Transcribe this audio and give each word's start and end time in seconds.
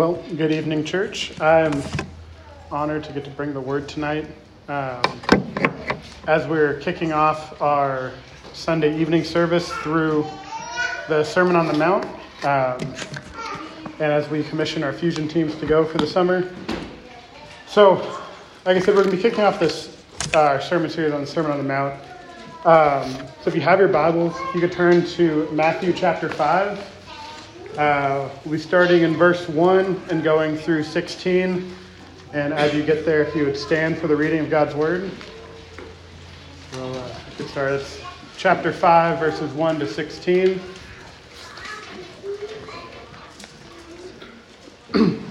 Well, 0.00 0.24
good 0.34 0.50
evening, 0.50 0.84
church. 0.84 1.38
I'm 1.42 1.82
honored 2.72 3.04
to 3.04 3.12
get 3.12 3.22
to 3.24 3.30
bring 3.30 3.52
the 3.52 3.60
word 3.60 3.86
tonight. 3.86 4.26
Um, 4.66 5.02
as 6.26 6.46
we're 6.46 6.80
kicking 6.80 7.12
off 7.12 7.60
our 7.60 8.12
Sunday 8.54 8.98
evening 8.98 9.24
service 9.24 9.70
through 9.70 10.24
the 11.06 11.22
Sermon 11.22 11.54
on 11.54 11.66
the 11.66 11.74
Mount, 11.74 12.06
um, 12.46 12.80
and 13.98 14.10
as 14.10 14.26
we 14.30 14.42
commission 14.42 14.82
our 14.82 14.94
fusion 14.94 15.28
teams 15.28 15.54
to 15.56 15.66
go 15.66 15.84
for 15.84 15.98
the 15.98 16.06
summer. 16.06 16.50
So, 17.66 17.96
like 18.64 18.78
I 18.78 18.80
said, 18.80 18.94
we're 18.96 19.04
going 19.04 19.10
to 19.10 19.16
be 19.18 19.22
kicking 19.22 19.44
off 19.44 19.60
this 19.60 20.02
uh, 20.32 20.60
sermon 20.60 20.88
series 20.88 21.12
on 21.12 21.20
the 21.20 21.26
Sermon 21.26 21.50
on 21.50 21.58
the 21.58 21.64
Mount. 21.64 21.92
Um, 22.64 23.12
so, 23.42 23.48
if 23.48 23.54
you 23.54 23.60
have 23.60 23.78
your 23.78 23.88
Bibles, 23.88 24.34
you 24.54 24.60
could 24.60 24.72
turn 24.72 25.04
to 25.08 25.46
Matthew 25.52 25.92
chapter 25.92 26.30
5. 26.30 26.89
Uh, 27.80 28.28
we'll 28.44 28.52
be 28.52 28.58
starting 28.58 29.04
in 29.04 29.16
verse 29.16 29.48
1 29.48 30.02
and 30.10 30.22
going 30.22 30.54
through 30.54 30.82
16. 30.82 31.74
And 32.34 32.52
as 32.52 32.74
you 32.74 32.82
get 32.82 33.06
there, 33.06 33.22
if 33.22 33.34
you 33.34 33.46
would 33.46 33.56
stand 33.56 33.96
for 33.96 34.06
the 34.06 34.14
reading 34.14 34.40
of 34.40 34.50
God's 34.50 34.74
Word, 34.74 35.10
we'll 36.74 36.94
uh, 36.94 37.08
get 37.38 37.48
started. 37.48 37.76
It's 37.76 37.98
chapter 38.36 38.70
5, 38.70 39.18
verses 39.18 39.50
1 39.54 39.78
to 39.78 39.86
16. 39.88 40.60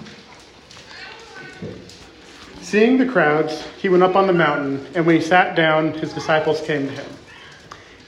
Seeing 2.62 2.98
the 2.98 3.06
crowds, 3.06 3.64
he 3.80 3.90
went 3.90 4.02
up 4.02 4.16
on 4.16 4.26
the 4.26 4.34
mountain, 4.34 4.88
and 4.96 5.06
when 5.06 5.16
he 5.16 5.22
sat 5.22 5.56
down, 5.56 5.94
his 5.94 6.14
disciples 6.14 6.62
came 6.62 6.88
to 6.88 6.94
him. 6.94 7.14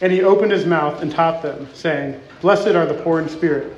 And 0.01 0.11
he 0.11 0.23
opened 0.23 0.51
his 0.51 0.65
mouth 0.65 1.03
and 1.03 1.11
taught 1.11 1.43
them, 1.43 1.67
saying, 1.75 2.19
Blessed 2.41 2.69
are 2.69 2.87
the 2.87 2.99
poor 3.03 3.19
in 3.19 3.29
spirit 3.29 3.77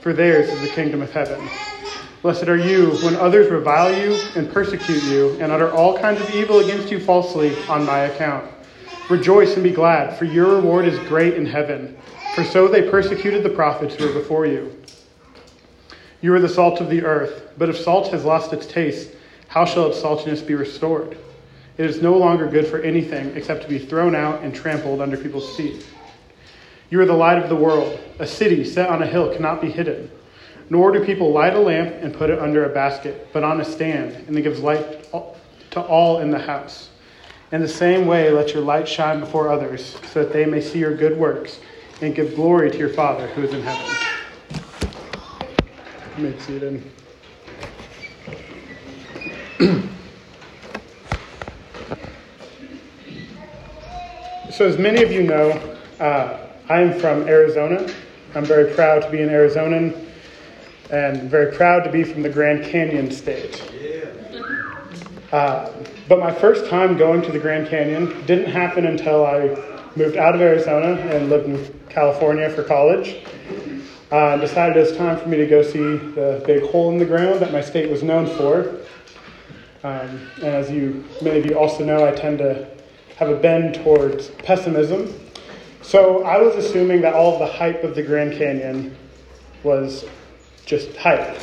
for 0.00 0.12
theirs 0.12 0.48
is 0.48 0.60
the 0.60 0.68
kingdom 0.68 1.02
of 1.02 1.12
heaven. 1.12 1.50
Blessed 2.22 2.48
are 2.48 2.56
you 2.56 2.98
when 3.00 3.16
others 3.16 3.50
revile 3.50 3.96
you 3.96 4.30
and 4.34 4.52
persecute 4.52 5.02
you 5.02 5.38
and 5.40 5.50
utter 5.50 5.72
all 5.72 5.98
kinds 5.98 6.20
of 6.20 6.30
evil 6.30 6.58
against 6.58 6.90
you 6.90 7.00
falsely 7.00 7.66
on 7.66 7.86
my 7.86 8.00
account. 8.00 8.50
Rejoice 9.08 9.54
and 9.54 9.62
be 9.62 9.72
glad, 9.72 10.18
for 10.18 10.24
your 10.24 10.56
reward 10.56 10.86
is 10.86 10.98
great 10.98 11.34
in 11.34 11.46
heaven. 11.46 11.96
For 12.30 12.44
so 12.44 12.68
they 12.68 12.88
persecuted 12.88 13.42
the 13.42 13.50
prophets 13.50 13.94
who 13.94 14.04
were 14.06 14.12
before 14.12 14.46
you. 14.46 14.76
You 16.20 16.34
are 16.34 16.40
the 16.40 16.48
salt 16.48 16.80
of 16.80 16.90
the 16.90 17.02
earth, 17.02 17.50
but 17.56 17.68
if 17.68 17.78
salt 17.78 18.12
has 18.12 18.24
lost 18.24 18.52
its 18.52 18.66
taste, 18.66 19.10
how 19.48 19.64
shall 19.64 19.88
its 19.88 20.00
saltiness 20.00 20.46
be 20.46 20.54
restored? 20.54 21.16
It 21.78 21.86
is 21.86 22.02
no 22.02 22.16
longer 22.16 22.46
good 22.46 22.66
for 22.66 22.78
anything 22.80 23.34
except 23.34 23.62
to 23.62 23.68
be 23.68 23.78
thrown 23.78 24.14
out 24.14 24.42
and 24.42 24.54
trampled 24.54 25.00
under 25.00 25.16
people's 25.16 25.56
feet. 25.56 25.86
You 26.90 27.00
are 27.00 27.06
the 27.06 27.12
light 27.12 27.38
of 27.38 27.48
the 27.48 27.56
world. 27.56 27.98
A 28.18 28.26
city 28.26 28.64
set 28.64 28.90
on 28.90 29.00
a 29.00 29.06
hill 29.06 29.32
cannot 29.32 29.60
be 29.60 29.70
hidden. 29.70 30.10
Nor 30.68 30.90
do 30.90 31.04
people 31.04 31.32
light 31.32 31.54
a 31.54 31.60
lamp 31.60 31.94
and 32.02 32.12
put 32.12 32.30
it 32.30 32.38
under 32.38 32.64
a 32.64 32.68
basket, 32.68 33.28
but 33.32 33.44
on 33.44 33.60
a 33.60 33.64
stand, 33.64 34.12
and 34.26 34.36
it 34.36 34.42
gives 34.42 34.60
light 34.60 35.04
to 35.70 35.80
all 35.80 36.18
in 36.18 36.30
the 36.30 36.38
house. 36.38 36.90
In 37.52 37.60
the 37.60 37.68
same 37.68 38.06
way, 38.06 38.30
let 38.30 38.54
your 38.54 38.62
light 38.62 38.88
shine 38.88 39.20
before 39.20 39.50
others, 39.50 39.96
so 40.12 40.22
that 40.22 40.32
they 40.32 40.46
may 40.46 40.60
see 40.60 40.78
your 40.78 40.96
good 40.96 41.16
works 41.16 41.58
and 42.00 42.14
give 42.14 42.34
glory 42.34 42.70
to 42.70 42.78
your 42.78 42.88
Father 42.88 43.26
who 43.28 43.42
is 43.42 43.52
in 43.52 43.62
heaven. 43.62 43.96
You 46.16 46.24
may 46.24 46.38
see 46.38 46.56
it 46.56 46.62
in. 46.62 46.90
so, 54.50 54.66
as 54.66 54.78
many 54.78 55.02
of 55.02 55.10
you 55.10 55.24
know, 55.24 55.50
uh, 55.98 56.49
I 56.70 56.82
am 56.82 57.00
from 57.00 57.26
Arizona. 57.26 57.92
I'm 58.36 58.44
very 58.44 58.72
proud 58.72 59.02
to 59.02 59.10
be 59.10 59.20
an 59.20 59.28
Arizonan 59.28 60.06
and 60.92 61.28
very 61.28 61.52
proud 61.52 61.82
to 61.82 61.90
be 61.90 62.04
from 62.04 62.22
the 62.22 62.28
Grand 62.28 62.64
Canyon 62.64 63.10
state. 63.10 63.60
Uh, 65.32 65.72
but 66.06 66.20
my 66.20 66.32
first 66.32 66.70
time 66.70 66.96
going 66.96 67.22
to 67.22 67.32
the 67.32 67.40
Grand 67.40 67.66
Canyon 67.66 68.24
didn't 68.24 68.52
happen 68.52 68.86
until 68.86 69.26
I 69.26 69.48
moved 69.96 70.16
out 70.16 70.36
of 70.36 70.40
Arizona 70.40 70.92
and 70.92 71.28
lived 71.28 71.48
in 71.48 71.80
California 71.88 72.48
for 72.48 72.62
college. 72.62 73.16
Uh, 74.12 74.36
decided 74.36 74.76
it 74.76 74.80
was 74.80 74.96
time 74.96 75.18
for 75.18 75.28
me 75.28 75.38
to 75.38 75.48
go 75.48 75.62
see 75.62 75.96
the 76.14 76.40
big 76.46 76.62
hole 76.70 76.92
in 76.92 76.98
the 76.98 77.04
ground 77.04 77.40
that 77.40 77.50
my 77.50 77.60
state 77.60 77.90
was 77.90 78.04
known 78.04 78.28
for. 78.36 78.76
Um, 79.82 80.20
and 80.36 80.44
as 80.44 80.70
you 80.70 81.04
many 81.20 81.40
of 81.40 81.46
you 81.46 81.58
also 81.58 81.84
know, 81.84 82.06
I 82.06 82.12
tend 82.12 82.38
to 82.38 82.68
have 83.16 83.28
a 83.28 83.36
bend 83.36 83.74
towards 83.74 84.28
pessimism. 84.28 85.12
So 85.82 86.24
I 86.24 86.38
was 86.38 86.54
assuming 86.56 87.00
that 87.00 87.14
all 87.14 87.34
of 87.34 87.38
the 87.38 87.46
hype 87.46 87.82
of 87.84 87.94
the 87.94 88.02
Grand 88.02 88.32
Canyon 88.34 88.96
was 89.62 90.04
just 90.66 90.94
hype. 90.96 91.38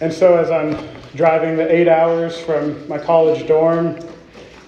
And 0.00 0.12
so 0.12 0.36
as 0.36 0.50
I'm 0.50 0.76
driving 1.14 1.56
the 1.56 1.72
eight 1.74 1.88
hours 1.88 2.38
from 2.38 2.86
my 2.88 2.98
college 2.98 3.46
dorm 3.46 3.98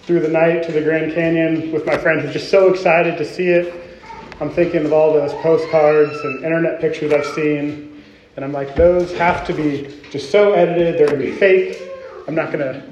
through 0.02 0.20
the 0.20 0.28
night 0.28 0.62
to 0.64 0.72
the 0.72 0.80
Grand 0.80 1.12
Canyon 1.12 1.72
with 1.72 1.84
my 1.84 1.96
friends 1.96 2.22
who's 2.22 2.32
just 2.32 2.50
so 2.50 2.72
excited 2.72 3.18
to 3.18 3.24
see 3.24 3.48
it, 3.48 3.98
I'm 4.40 4.50
thinking 4.50 4.86
of 4.86 4.92
all 4.92 5.12
those 5.12 5.32
postcards 5.34 6.16
and 6.18 6.44
internet 6.44 6.80
pictures 6.80 7.12
I've 7.12 7.26
seen. 7.26 8.02
And 8.36 8.44
I'm 8.44 8.52
like, 8.52 8.74
those 8.74 9.12
have 9.18 9.46
to 9.48 9.52
be 9.52 10.00
just 10.10 10.30
so 10.30 10.52
edited, 10.52 10.98
they're 10.98 11.08
gonna 11.08 11.18
be 11.18 11.32
fake. 11.32 11.82
I'm 12.26 12.34
not 12.34 12.50
gonna, 12.50 12.82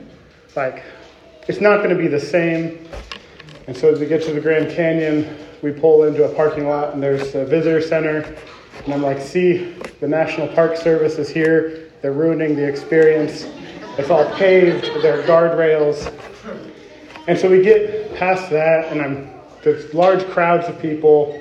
like, 0.55 0.83
it's 1.47 1.61
not 1.61 1.83
gonna 1.83 1.95
be 1.95 2.09
the 2.09 2.21
same. 2.21 2.87
And 3.67 3.77
so 3.77 3.93
as 3.93 4.01
we 4.01 4.07
get 4.07 4.23
to 4.25 4.33
the 4.33 4.41
Grand 4.41 4.71
Canyon, 4.71 5.48
we 5.63 5.73
pull 5.73 6.05
into 6.05 6.25
a 6.25 6.35
parking 6.35 6.69
lot 6.69 6.95
and 6.95 7.03
there's 7.03 7.35
a 7.35 7.45
visitor 7.45 7.81
center. 7.81 8.37
And 8.85 8.95
I'm 8.95 9.03
like, 9.03 9.21
see, 9.21 9.75
the 10.01 10.09
National 10.09 10.49
Park 10.49 10.77
Service 10.77 11.19
is 11.19 11.29
here. 11.29 11.91
They're 12.01 12.13
ruining 12.13 12.55
the 12.55 12.67
experience. 12.67 13.47
It's 13.99 14.11
all 14.11 14.31
paved, 14.37 14.85
there 15.03 15.21
are 15.21 15.23
guardrails. 15.25 16.13
And 17.27 17.39
so 17.39 17.51
we 17.51 17.63
get 17.63 18.15
past 18.15 18.49
that, 18.51 18.93
and 18.93 19.03
I'm 19.03 19.39
there's 19.63 19.93
large 19.93 20.25
crowds 20.31 20.69
of 20.69 20.81
people. 20.81 21.33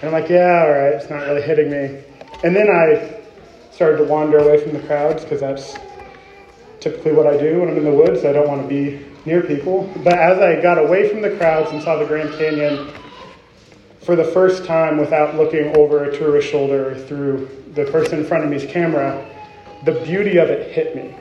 And 0.00 0.04
I'm 0.04 0.12
like, 0.12 0.30
yeah, 0.30 0.62
all 0.64 0.70
right, 0.70 0.94
it's 0.94 1.10
not 1.10 1.22
really 1.26 1.42
hitting 1.42 1.70
me. 1.70 2.02
And 2.44 2.54
then 2.54 2.68
I 2.70 3.20
started 3.72 3.98
to 3.98 4.04
wander 4.04 4.38
away 4.38 4.62
from 4.62 4.72
the 4.72 4.86
crowds 4.86 5.22
because 5.22 5.40
that's 5.40 5.76
typically 6.80 7.12
what 7.12 7.26
I 7.26 7.36
do 7.36 7.60
when 7.60 7.68
I'm 7.68 7.76
in 7.76 7.84
the 7.84 7.92
woods. 7.92 8.24
I 8.24 8.32
don't 8.32 8.48
want 8.48 8.62
to 8.62 8.68
be 8.68 9.04
near 9.24 9.42
people. 9.42 9.92
But 10.02 10.14
as 10.14 10.38
I 10.38 10.60
got 10.60 10.78
away 10.78 11.08
from 11.08 11.22
the 11.22 11.36
crowds 11.36 11.70
and 11.72 11.82
saw 11.82 11.96
the 11.96 12.06
Grand 12.06 12.30
Canyon, 12.38 12.92
for 14.04 14.16
the 14.16 14.24
first 14.24 14.64
time 14.64 14.98
without 14.98 15.36
looking 15.36 15.76
over 15.76 16.04
a 16.04 16.16
tourist's 16.16 16.50
shoulder 16.50 16.94
through 16.94 17.48
the 17.74 17.84
person 17.86 18.18
in 18.18 18.26
front 18.26 18.44
of 18.44 18.50
me's 18.50 18.66
camera, 18.66 19.24
the 19.84 19.92
beauty 20.04 20.38
of 20.38 20.50
it 20.50 20.72
hit 20.72 20.96
me. 20.96 21.14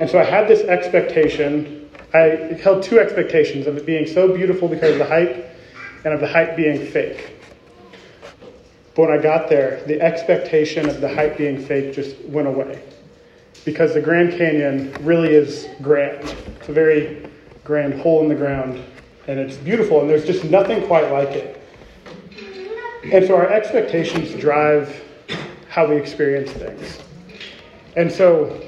And 0.00 0.10
so 0.10 0.18
I 0.18 0.24
had 0.24 0.48
this 0.48 0.62
expectation. 0.62 1.88
I 2.12 2.58
held 2.60 2.82
two 2.82 2.98
expectations 2.98 3.66
of 3.66 3.76
it 3.76 3.86
being 3.86 4.06
so 4.06 4.34
beautiful 4.34 4.68
because 4.68 4.92
of 4.92 4.98
the 4.98 5.04
hype 5.04 5.56
and 6.04 6.12
of 6.12 6.20
the 6.20 6.26
hype 6.26 6.56
being 6.56 6.84
fake. 6.86 7.36
But 8.94 9.08
when 9.08 9.18
I 9.18 9.22
got 9.22 9.48
there, 9.48 9.82
the 9.86 10.00
expectation 10.00 10.88
of 10.88 11.00
the 11.00 11.08
hype 11.08 11.38
being 11.38 11.64
fake 11.64 11.94
just 11.94 12.20
went 12.24 12.48
away. 12.48 12.82
Because 13.64 13.94
the 13.94 14.00
Grand 14.00 14.32
Canyon 14.36 14.92
really 15.00 15.32
is 15.32 15.68
grand. 15.80 16.24
It's 16.58 16.68
a 16.68 16.72
very 16.72 17.28
grand 17.64 17.94
hole 18.00 18.22
in 18.22 18.28
the 18.28 18.34
ground, 18.34 18.82
and 19.28 19.38
it's 19.38 19.56
beautiful, 19.56 20.00
and 20.00 20.10
there's 20.10 20.26
just 20.26 20.44
nothing 20.44 20.84
quite 20.86 21.10
like 21.12 21.30
it. 21.30 21.61
And 23.04 23.26
so 23.26 23.34
our 23.34 23.48
expectations 23.48 24.32
drive 24.34 25.02
how 25.68 25.88
we 25.88 25.96
experience 25.96 26.50
things. 26.52 26.98
And 27.96 28.10
so 28.10 28.60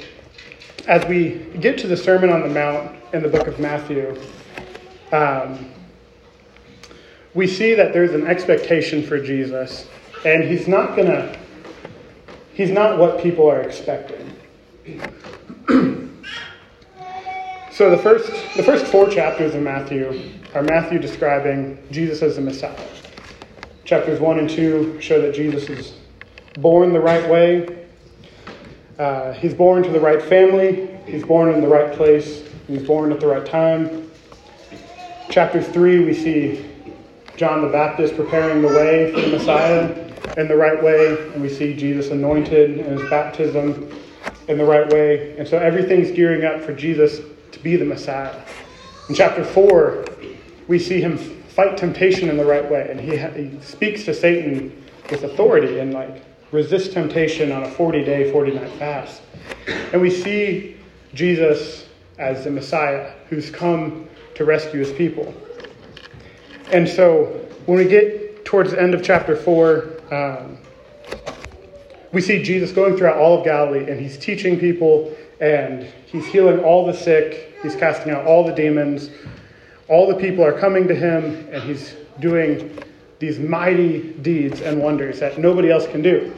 as 0.86 1.06
we 1.06 1.46
get 1.60 1.78
to 1.78 1.86
the 1.86 1.96
Sermon 1.96 2.30
on 2.30 2.42
the 2.42 2.48
Mount 2.48 2.96
in 3.12 3.22
the 3.22 3.28
book 3.28 3.46
of 3.46 3.60
Matthew, 3.60 4.20
um, 5.12 5.70
we 7.34 7.46
see 7.46 7.74
that 7.74 7.92
there's 7.92 8.12
an 8.12 8.26
expectation 8.26 9.02
for 9.02 9.20
Jesus, 9.20 9.86
and 10.24 10.44
he's 10.44 10.66
not 10.66 10.96
gonna, 10.96 11.36
he's 12.52 12.70
not 12.70 12.98
what 12.98 13.22
people 13.22 13.48
are 13.48 13.60
expecting. 13.60 14.36
so 17.70 17.90
the 17.90 17.98
first, 17.98 18.30
the 18.56 18.62
first 18.62 18.86
four 18.86 19.08
chapters 19.08 19.54
of 19.54 19.62
Matthew 19.62 20.30
are 20.54 20.62
Matthew 20.62 20.98
describing 20.98 21.78
Jesus 21.90 22.22
as 22.22 22.36
the 22.36 22.42
Messiah. 22.42 22.76
Chapters 23.84 24.18
1 24.18 24.38
and 24.38 24.48
2 24.48 24.98
show 24.98 25.20
that 25.20 25.34
Jesus 25.34 25.68
is 25.68 25.92
born 26.54 26.94
the 26.94 27.00
right 27.00 27.28
way. 27.28 27.86
Uh, 28.98 29.32
he's 29.34 29.52
born 29.52 29.82
to 29.82 29.90
the 29.90 30.00
right 30.00 30.22
family, 30.22 30.88
he's 31.04 31.22
born 31.22 31.52
in 31.52 31.60
the 31.60 31.68
right 31.68 31.92
place, 31.92 32.48
he's 32.66 32.82
born 32.82 33.12
at 33.12 33.20
the 33.20 33.26
right 33.26 33.44
time. 33.44 34.10
Chapter 35.28 35.62
3, 35.62 36.02
we 36.02 36.14
see 36.14 36.64
John 37.36 37.60
the 37.60 37.68
Baptist 37.68 38.16
preparing 38.16 38.62
the 38.62 38.68
way 38.68 39.12
for 39.12 39.20
the 39.20 39.36
Messiah 39.36 39.90
in 40.38 40.48
the 40.48 40.56
right 40.56 40.82
way, 40.82 41.32
and 41.34 41.42
we 41.42 41.50
see 41.50 41.76
Jesus 41.76 42.10
anointed 42.10 42.78
in 42.78 42.98
his 42.98 43.10
baptism 43.10 43.90
in 44.48 44.56
the 44.56 44.64
right 44.64 44.90
way. 44.94 45.36
And 45.36 45.46
so 45.46 45.58
everything's 45.58 46.10
gearing 46.10 46.44
up 46.44 46.62
for 46.62 46.72
Jesus 46.72 47.20
to 47.52 47.58
be 47.58 47.76
the 47.76 47.84
Messiah. 47.84 48.34
In 49.10 49.14
chapter 49.14 49.44
4, 49.44 50.06
we 50.68 50.78
see 50.78 51.02
him 51.02 51.43
fight 51.54 51.76
temptation 51.76 52.28
in 52.28 52.36
the 52.36 52.44
right 52.44 52.68
way, 52.68 52.88
and 52.90 52.98
he, 53.00 53.16
he 53.16 53.60
speaks 53.60 54.04
to 54.04 54.12
Satan 54.14 54.84
with 55.10 55.22
authority 55.22 55.78
and 55.78 55.92
like 55.92 56.24
resist 56.50 56.92
temptation 56.92 57.52
on 57.52 57.62
a 57.62 57.70
40 57.70 58.04
day, 58.04 58.32
40 58.32 58.52
night 58.52 58.70
fast. 58.72 59.22
And 59.92 60.00
we 60.00 60.10
see 60.10 60.76
Jesus 61.14 61.86
as 62.18 62.44
the 62.44 62.50
Messiah 62.50 63.12
who's 63.28 63.50
come 63.50 64.08
to 64.34 64.44
rescue 64.44 64.80
his 64.80 64.92
people. 64.92 65.32
And 66.72 66.88
so 66.88 67.26
when 67.66 67.78
we 67.78 67.84
get 67.84 68.44
towards 68.44 68.72
the 68.72 68.80
end 68.80 68.94
of 68.94 69.02
chapter 69.02 69.36
4, 69.36 69.90
um, 70.12 70.58
we 72.12 72.20
see 72.20 72.42
Jesus 72.42 72.72
going 72.72 72.96
throughout 72.96 73.16
all 73.16 73.38
of 73.38 73.44
Galilee 73.44 73.90
and 73.90 74.00
he's 74.00 74.18
teaching 74.18 74.58
people 74.58 75.14
and 75.40 75.86
he's 76.06 76.26
healing 76.26 76.60
all 76.60 76.86
the 76.86 76.94
sick, 76.94 77.54
he's 77.62 77.76
casting 77.76 78.12
out 78.12 78.24
all 78.26 78.44
the 78.44 78.52
demons. 78.52 79.10
All 79.88 80.08
the 80.08 80.16
people 80.16 80.44
are 80.44 80.58
coming 80.58 80.88
to 80.88 80.94
him 80.94 81.48
and 81.52 81.62
he's 81.62 81.94
doing 82.20 82.78
these 83.18 83.38
mighty 83.38 84.12
deeds 84.14 84.60
and 84.60 84.80
wonders 84.80 85.20
that 85.20 85.38
nobody 85.38 85.70
else 85.70 85.86
can 85.86 86.02
do. 86.02 86.34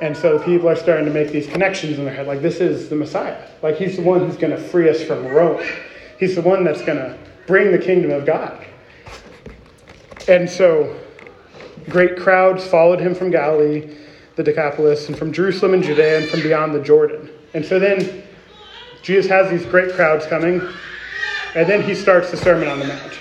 And 0.00 0.16
so 0.16 0.38
people 0.38 0.68
are 0.68 0.76
starting 0.76 1.06
to 1.06 1.12
make 1.12 1.30
these 1.30 1.46
connections 1.48 1.98
in 1.98 2.04
their 2.04 2.14
head 2.14 2.26
like, 2.26 2.40
this 2.40 2.60
is 2.60 2.88
the 2.88 2.94
Messiah. 2.94 3.48
Like, 3.62 3.76
he's 3.76 3.96
the 3.96 4.02
one 4.02 4.20
who's 4.20 4.36
going 4.36 4.52
to 4.52 4.58
free 4.58 4.88
us 4.88 5.02
from 5.02 5.26
Rome. 5.26 5.60
He's 6.18 6.36
the 6.36 6.42
one 6.42 6.62
that's 6.62 6.82
going 6.82 6.98
to 6.98 7.18
bring 7.46 7.72
the 7.72 7.78
kingdom 7.78 8.12
of 8.12 8.24
God. 8.24 8.64
And 10.28 10.48
so 10.48 10.96
great 11.88 12.16
crowds 12.16 12.64
followed 12.64 13.00
him 13.00 13.14
from 13.14 13.30
Galilee, 13.30 13.96
the 14.36 14.44
Decapolis, 14.44 15.08
and 15.08 15.18
from 15.18 15.32
Jerusalem 15.32 15.74
and 15.74 15.82
Judea, 15.82 16.18
and 16.18 16.28
from 16.28 16.42
beyond 16.42 16.74
the 16.74 16.82
Jordan. 16.82 17.30
And 17.54 17.64
so 17.64 17.78
then 17.78 18.22
Jesus 19.02 19.28
has 19.30 19.50
these 19.50 19.66
great 19.66 19.94
crowds 19.94 20.26
coming, 20.26 20.60
and 21.54 21.68
then 21.68 21.82
he 21.82 21.94
starts 21.94 22.30
the 22.30 22.36
Sermon 22.36 22.68
on 22.68 22.78
the 22.78 22.86
Mount. 22.86 23.18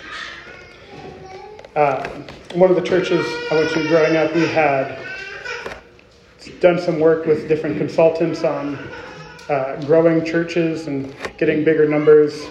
Uh, 1.75 2.09
one 2.55 2.69
of 2.69 2.75
the 2.75 2.81
churches 2.81 3.25
I 3.51 3.55
went 3.55 3.71
to 3.71 3.87
growing 3.87 4.15
up, 4.15 4.33
we 4.33 4.47
had 4.47 4.97
done 6.59 6.79
some 6.79 6.99
work 6.99 7.25
with 7.25 7.47
different 7.47 7.77
consultants 7.77 8.43
on 8.43 8.75
uh, 9.49 9.81
growing 9.85 10.25
churches 10.25 10.87
and 10.87 11.15
getting 11.37 11.63
bigger 11.63 11.87
numbers. 11.87 12.45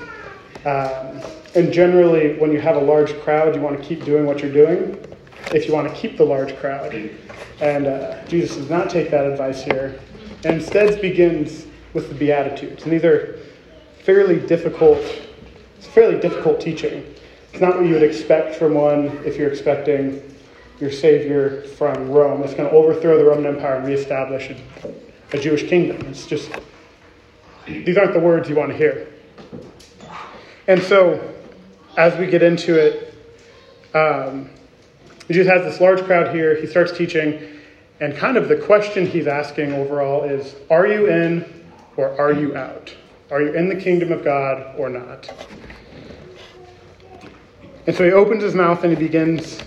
Um, 0.64 1.20
and 1.54 1.72
generally, 1.72 2.38
when 2.38 2.52
you 2.52 2.60
have 2.60 2.76
a 2.76 2.80
large 2.80 3.18
crowd, 3.20 3.54
you 3.54 3.60
want 3.60 3.80
to 3.80 3.84
keep 3.84 4.04
doing 4.04 4.26
what 4.26 4.40
you're 4.40 4.52
doing 4.52 4.98
if 5.52 5.66
you 5.66 5.74
want 5.74 5.88
to 5.88 5.94
keep 5.94 6.16
the 6.16 6.24
large 6.24 6.56
crowd. 6.56 6.94
And 7.60 7.86
uh, 7.86 8.24
Jesus 8.26 8.56
does 8.56 8.70
not 8.70 8.90
take 8.90 9.10
that 9.10 9.24
advice 9.24 9.62
here, 9.62 9.98
and 10.44 10.56
instead 10.56 11.00
begins 11.00 11.66
with 11.94 12.08
the 12.08 12.14
Beatitudes. 12.14 12.82
And 12.84 12.92
these 12.92 13.04
are 13.04 13.38
fairly 14.04 14.38
difficult, 14.38 15.02
it's 15.78 15.86
fairly 15.86 16.18
difficult 16.20 16.60
teaching. 16.60 17.14
It's 17.52 17.60
not 17.60 17.76
what 17.76 17.86
you 17.86 17.94
would 17.94 18.02
expect 18.02 18.56
from 18.56 18.74
one 18.74 19.06
if 19.24 19.36
you're 19.36 19.50
expecting 19.50 20.22
your 20.80 20.90
Savior 20.90 21.62
from 21.62 22.10
Rome. 22.10 22.42
It's 22.42 22.54
going 22.54 22.68
to 22.68 22.74
overthrow 22.74 23.16
the 23.18 23.24
Roman 23.24 23.46
Empire 23.46 23.76
and 23.76 23.86
reestablish 23.86 24.50
a, 25.32 25.38
Jewish 25.38 25.68
kingdom. 25.68 26.06
It's 26.08 26.26
just, 26.26 26.50
these 27.66 27.96
aren't 27.96 28.14
the 28.14 28.20
words 28.20 28.48
you 28.48 28.54
want 28.54 28.70
to 28.72 28.76
hear. 28.76 29.08
And 30.66 30.82
so, 30.82 31.34
as 31.96 32.18
we 32.18 32.26
get 32.26 32.42
into 32.42 32.74
it, 32.78 33.14
um, 33.94 34.50
Jesus 35.30 35.46
has 35.46 35.62
this 35.64 35.80
large 35.80 36.02
crowd 36.02 36.34
here. 36.34 36.54
He 36.60 36.66
starts 36.66 36.96
teaching, 36.96 37.58
and 38.00 38.16
kind 38.16 38.36
of 38.36 38.48
the 38.48 38.56
question 38.56 39.06
he's 39.06 39.26
asking 39.26 39.72
overall 39.72 40.24
is 40.24 40.56
Are 40.70 40.86
you 40.86 41.06
in 41.06 41.64
or 41.96 42.18
are 42.20 42.32
you 42.32 42.56
out? 42.56 42.94
Are 43.30 43.42
you 43.42 43.52
in 43.54 43.68
the 43.68 43.76
kingdom 43.76 44.12
of 44.12 44.22
God 44.24 44.74
or 44.78 44.88
not? 44.88 45.28
And 47.86 47.94
so 47.94 48.04
he 48.04 48.12
opens 48.12 48.42
his 48.42 48.54
mouth 48.54 48.82
and 48.84 48.96
he 48.96 48.98
begins 48.98 49.60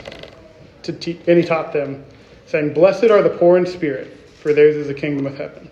to 0.84 0.94
teach, 0.94 1.20
and 1.28 1.38
he 1.38 1.44
taught 1.44 1.74
them, 1.74 2.06
saying, 2.46 2.74
Blessed 2.74 3.06
are 3.06 3.22
the 3.22 3.30
poor 3.30 3.58
in 3.58 3.66
spirit, 3.66 4.18
for 4.42 4.54
theirs 4.54 4.76
is 4.76 4.88
the 4.88 4.94
kingdom 4.94 5.26
of 5.26 5.38
heaven. 5.38 5.70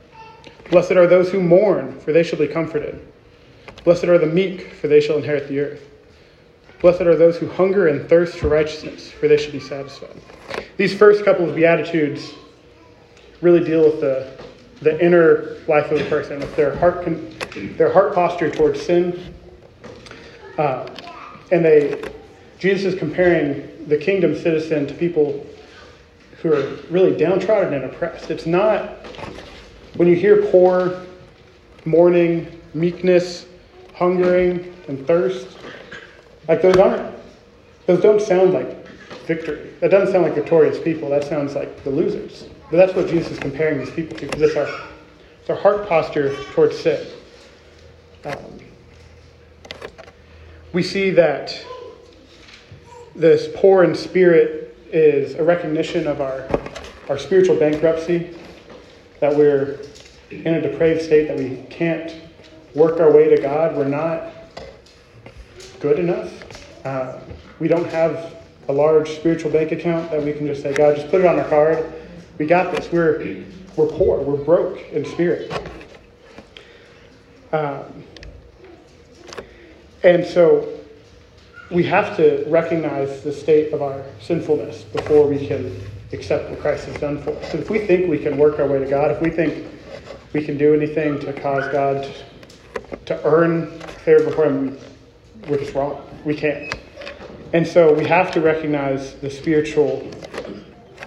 Blessed 0.69 0.92
are 0.92 1.07
those 1.07 1.31
who 1.31 1.42
mourn, 1.42 1.98
for 2.00 2.12
they 2.12 2.24
shall 2.24 2.39
be 2.39 2.48
comforted. 2.48 3.06
Blessed 3.84 4.06
are 4.06 4.18
the 4.18 4.25
meek, 4.25 4.74
for 4.74 4.88
they 4.90 5.00
shall 5.00 5.18
inherit 5.18 5.48
the 5.48 5.60
earth. 5.60 5.90
Blessed 6.81 7.01
are 7.01 7.16
those 7.16 7.38
who 7.38 7.50
hunger 7.50 7.88
and 7.88 8.07
thirst 8.10 8.38
for 8.38 8.50
righteousness, 8.50 9.10
for 9.10 9.28
they 9.28 9.38
shall 9.38 9.54
be 9.54 9.60
satisfied. 9.60 10.22
These 10.75 10.94
first 10.94 11.24
couple 11.24 11.50
of 11.50 11.56
Beatitudes 11.56 12.33
really 13.42 13.63
deal 13.63 13.83
with 13.83 14.01
the, 14.01 14.31
the 14.81 15.04
inner 15.04 15.57
life 15.68 15.90
of 15.92 16.01
a 16.01 16.10
person, 16.10 16.40
with 16.40 16.56
their 16.56 16.75
heart, 16.75 17.06
their 17.77 17.92
heart 17.92 18.13
posture 18.13 18.50
towards 18.51 18.81
sin. 18.81 19.33
Uh, 20.57 20.89
and 21.51 21.63
they, 21.63 22.01
Jesus 22.59 22.94
is 22.94 23.00
comparing 23.00 23.86
the 23.88 23.98
kingdom 23.98 24.36
citizen 24.36 24.88
to 24.88 24.94
people 24.94 25.45
who 26.42 26.54
are 26.54 26.77
really 26.89 27.15
downtrodden 27.15 27.74
and 27.74 27.86
oppressed. 27.86 28.30
It's 28.30 28.45
not, 28.45 29.06
when 29.95 30.07
you 30.07 30.15
hear 30.15 30.48
poor, 30.51 31.01
mourning, 31.86 32.62
meekness, 32.74 33.45
hungering, 33.95 34.75
and 34.88 35.06
thirst, 35.07 35.57
like 36.48 36.62
those 36.62 36.77
aren't, 36.77 37.15
those 37.86 38.01
don't 38.01 38.21
sound 38.21 38.54
like 38.54 38.86
victory. 39.25 39.74
That 39.80 39.92
doesn't 39.92 40.12
sound 40.12 40.24
like 40.24 40.36
victorious 40.36 40.80
people. 40.80 41.09
That 41.09 41.24
sounds 41.24 41.56
like 41.56 41.83
the 41.83 41.89
losers. 41.89 42.48
But 42.69 42.77
that's 42.77 42.94
what 42.94 43.07
Jesus 43.07 43.33
is 43.33 43.39
comparing 43.39 43.80
these 43.80 43.92
people 43.92 44.18
to, 44.18 44.25
because 44.25 44.42
it's 44.42 44.56
our, 44.56 44.69
it's 45.39 45.50
our 45.50 45.56
heart 45.56 45.88
posture 45.88 46.36
towards 46.54 46.77
sin. 46.77 47.06
Um, 48.27 48.59
we 50.74 50.83
see 50.83 51.12
that 51.12 51.57
this 53.15 53.47
poor 53.56 53.85
in 53.85 53.95
spirit 53.95 54.77
is 54.91 55.35
a 55.35 55.44
recognition 55.44 56.07
of 56.07 56.19
our, 56.19 56.45
our 57.07 57.18
spiritual 57.18 57.56
bankruptcy, 57.56 58.35
that 59.21 59.33
we're 59.33 59.80
in 60.30 60.56
a 60.56 60.61
depraved 60.61 61.02
state, 61.02 61.30
that 61.30 61.37
we 61.37 61.63
can't 61.69 62.13
work 62.75 62.99
our 62.99 63.11
way 63.11 63.30
to 63.33 63.42
God. 63.42 63.78
We're 63.78 63.87
not 63.87 64.33
good 65.80 65.97
enough. 65.97 66.33
Uh, 66.85 67.19
we 67.59 67.69
don't 67.69 67.87
have 67.87 68.35
a 68.68 68.73
large 68.73 69.11
spiritual 69.11 69.52
bank 69.52 69.71
account 69.71 70.11
that 70.11 70.21
we 70.21 70.33
can 70.33 70.45
just 70.47 70.63
say, 70.63 70.73
God, 70.73 70.97
just 70.97 71.09
put 71.09 71.21
it 71.21 71.28
on 71.28 71.40
our 71.40 71.47
card. 71.47 71.94
We 72.37 72.45
got 72.45 72.75
this. 72.75 72.92
We're, 72.92 73.45
we're 73.78 73.87
poor. 73.87 74.19
We're 74.19 74.44
broke 74.44 74.81
in 74.92 75.06
spirit. 75.06 75.49
Um, 77.54 78.04
and 80.07 80.26
so 80.26 80.80
we 81.69 81.83
have 81.83 82.16
to 82.16 82.45
recognize 82.47 83.23
the 83.23 83.33
state 83.33 83.73
of 83.73 83.81
our 83.81 84.06
sinfulness 84.21 84.83
before 84.83 85.28
we 85.28 85.45
can 85.45 85.78
accept 86.14 86.49
what 86.49 86.61
Christ 86.61 86.85
has 86.85 86.97
done 87.02 87.21
for 87.21 87.31
us. 87.31 87.52
So 87.52 87.57
if 87.57 87.69
we 87.69 87.80
think 87.80 88.09
we 88.09 88.18
can 88.18 88.37
work 88.37 88.57
our 88.57 88.68
way 88.68 88.80
to 88.80 88.85
God, 88.85 89.11
if 89.11 89.21
we 89.21 89.30
think 89.30 89.68
we 90.31 90.45
can 90.45 90.57
do 90.57 90.73
anything 90.73 91.19
to 91.19 91.33
cause 91.33 91.69
God 91.73 92.06
to, 92.06 92.95
to 93.07 93.26
earn 93.26 93.68
favor 94.06 94.23
before 94.23 94.45
Him, 94.45 94.78
we're 95.49 95.57
just 95.57 95.73
wrong. 95.73 96.02
We 96.23 96.35
can't. 96.35 96.73
And 97.52 97.68
so 97.68 97.94
we 97.94 98.06
have 98.06 98.31
to 98.31 98.40
recognize 98.40 99.16
the 99.16 99.30
spiritual 99.30 100.09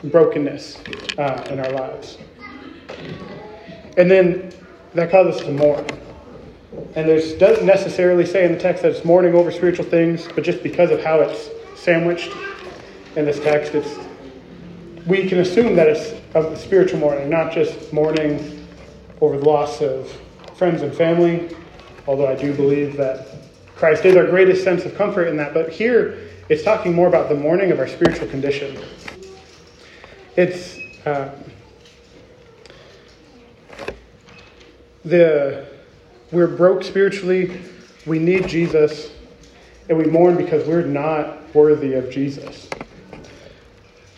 brokenness 0.04 0.78
uh, 1.16 1.47
in 1.49 1.59
our 1.59 1.73
lives. 1.73 2.19
And 3.97 4.11
then 4.11 4.52
that 4.92 5.11
causes 5.11 5.40
us 5.40 5.47
to 5.47 5.52
mourn. 5.52 5.87
And 6.73 7.09
there's 7.09 7.35
doesn't 7.35 7.67
necessarily 7.67 8.25
say 8.25 8.45
in 8.45 8.53
the 8.53 8.59
text 8.59 8.83
that 8.83 8.93
it's 8.93 9.05
mourning 9.05 9.35
over 9.35 9.50
spiritual 9.50 9.85
things, 9.85 10.29
but 10.35 10.45
just 10.45 10.62
because 10.62 10.91
of 10.91 11.03
how 11.03 11.21
it's 11.21 11.49
sandwiched 11.75 12.33
in 13.17 13.25
this 13.25 13.41
text, 13.41 13.75
it's 13.75 13.99
we 15.07 15.29
can 15.29 15.41
assume 15.41 15.75
that 15.77 15.89
it's 15.89 16.15
a 16.35 16.57
spiritual 16.57 17.00
mourning, 17.00 17.29
not 17.29 17.53
just 17.53 17.93
mourning 17.93 18.67
over 19.21 19.39
the 19.39 19.45
loss 19.45 19.81
of 19.81 20.11
friends 20.55 20.83
and 20.83 20.95
family, 20.95 21.57
although 22.07 22.29
I 22.29 22.37
do 22.37 22.55
believe 22.55 22.97
that 22.97 23.27
Christ 23.75 24.05
is 24.05 24.15
our 24.15 24.27
greatest 24.27 24.62
sense 24.62 24.85
of 24.85 24.95
comfort 24.95 25.25
in 25.25 25.37
that. 25.39 25.55
But 25.55 25.71
here, 25.71 26.29
it's 26.49 26.62
talking 26.62 26.95
more 26.95 27.09
about 27.09 27.29
the 27.29 27.35
mourning 27.35 27.73
of 27.73 27.79
our 27.79 27.89
spiritual 27.89 28.29
condition. 28.29 28.79
It's 30.37 30.77
um, 31.07 31.31
the 35.05 35.67
we're 36.32 36.46
broke 36.46 36.84
spiritually. 36.84 37.60
We 38.06 38.18
need 38.18 38.46
Jesus. 38.46 39.10
And 39.88 39.99
we 39.99 40.04
mourn 40.04 40.37
because 40.37 40.66
we're 40.66 40.84
not 40.84 41.52
worthy 41.54 41.94
of 41.94 42.10
Jesus. 42.10 42.68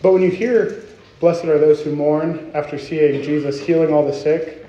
But 0.01 0.13
when 0.13 0.21
you 0.21 0.29
hear, 0.29 0.83
blessed 1.19 1.45
are 1.45 1.57
those 1.57 1.81
who 1.81 1.95
mourn 1.95 2.51
after 2.53 2.77
seeing 2.77 3.23
Jesus 3.23 3.59
healing 3.59 3.91
all 3.91 4.05
the 4.05 4.13
sick, 4.13 4.67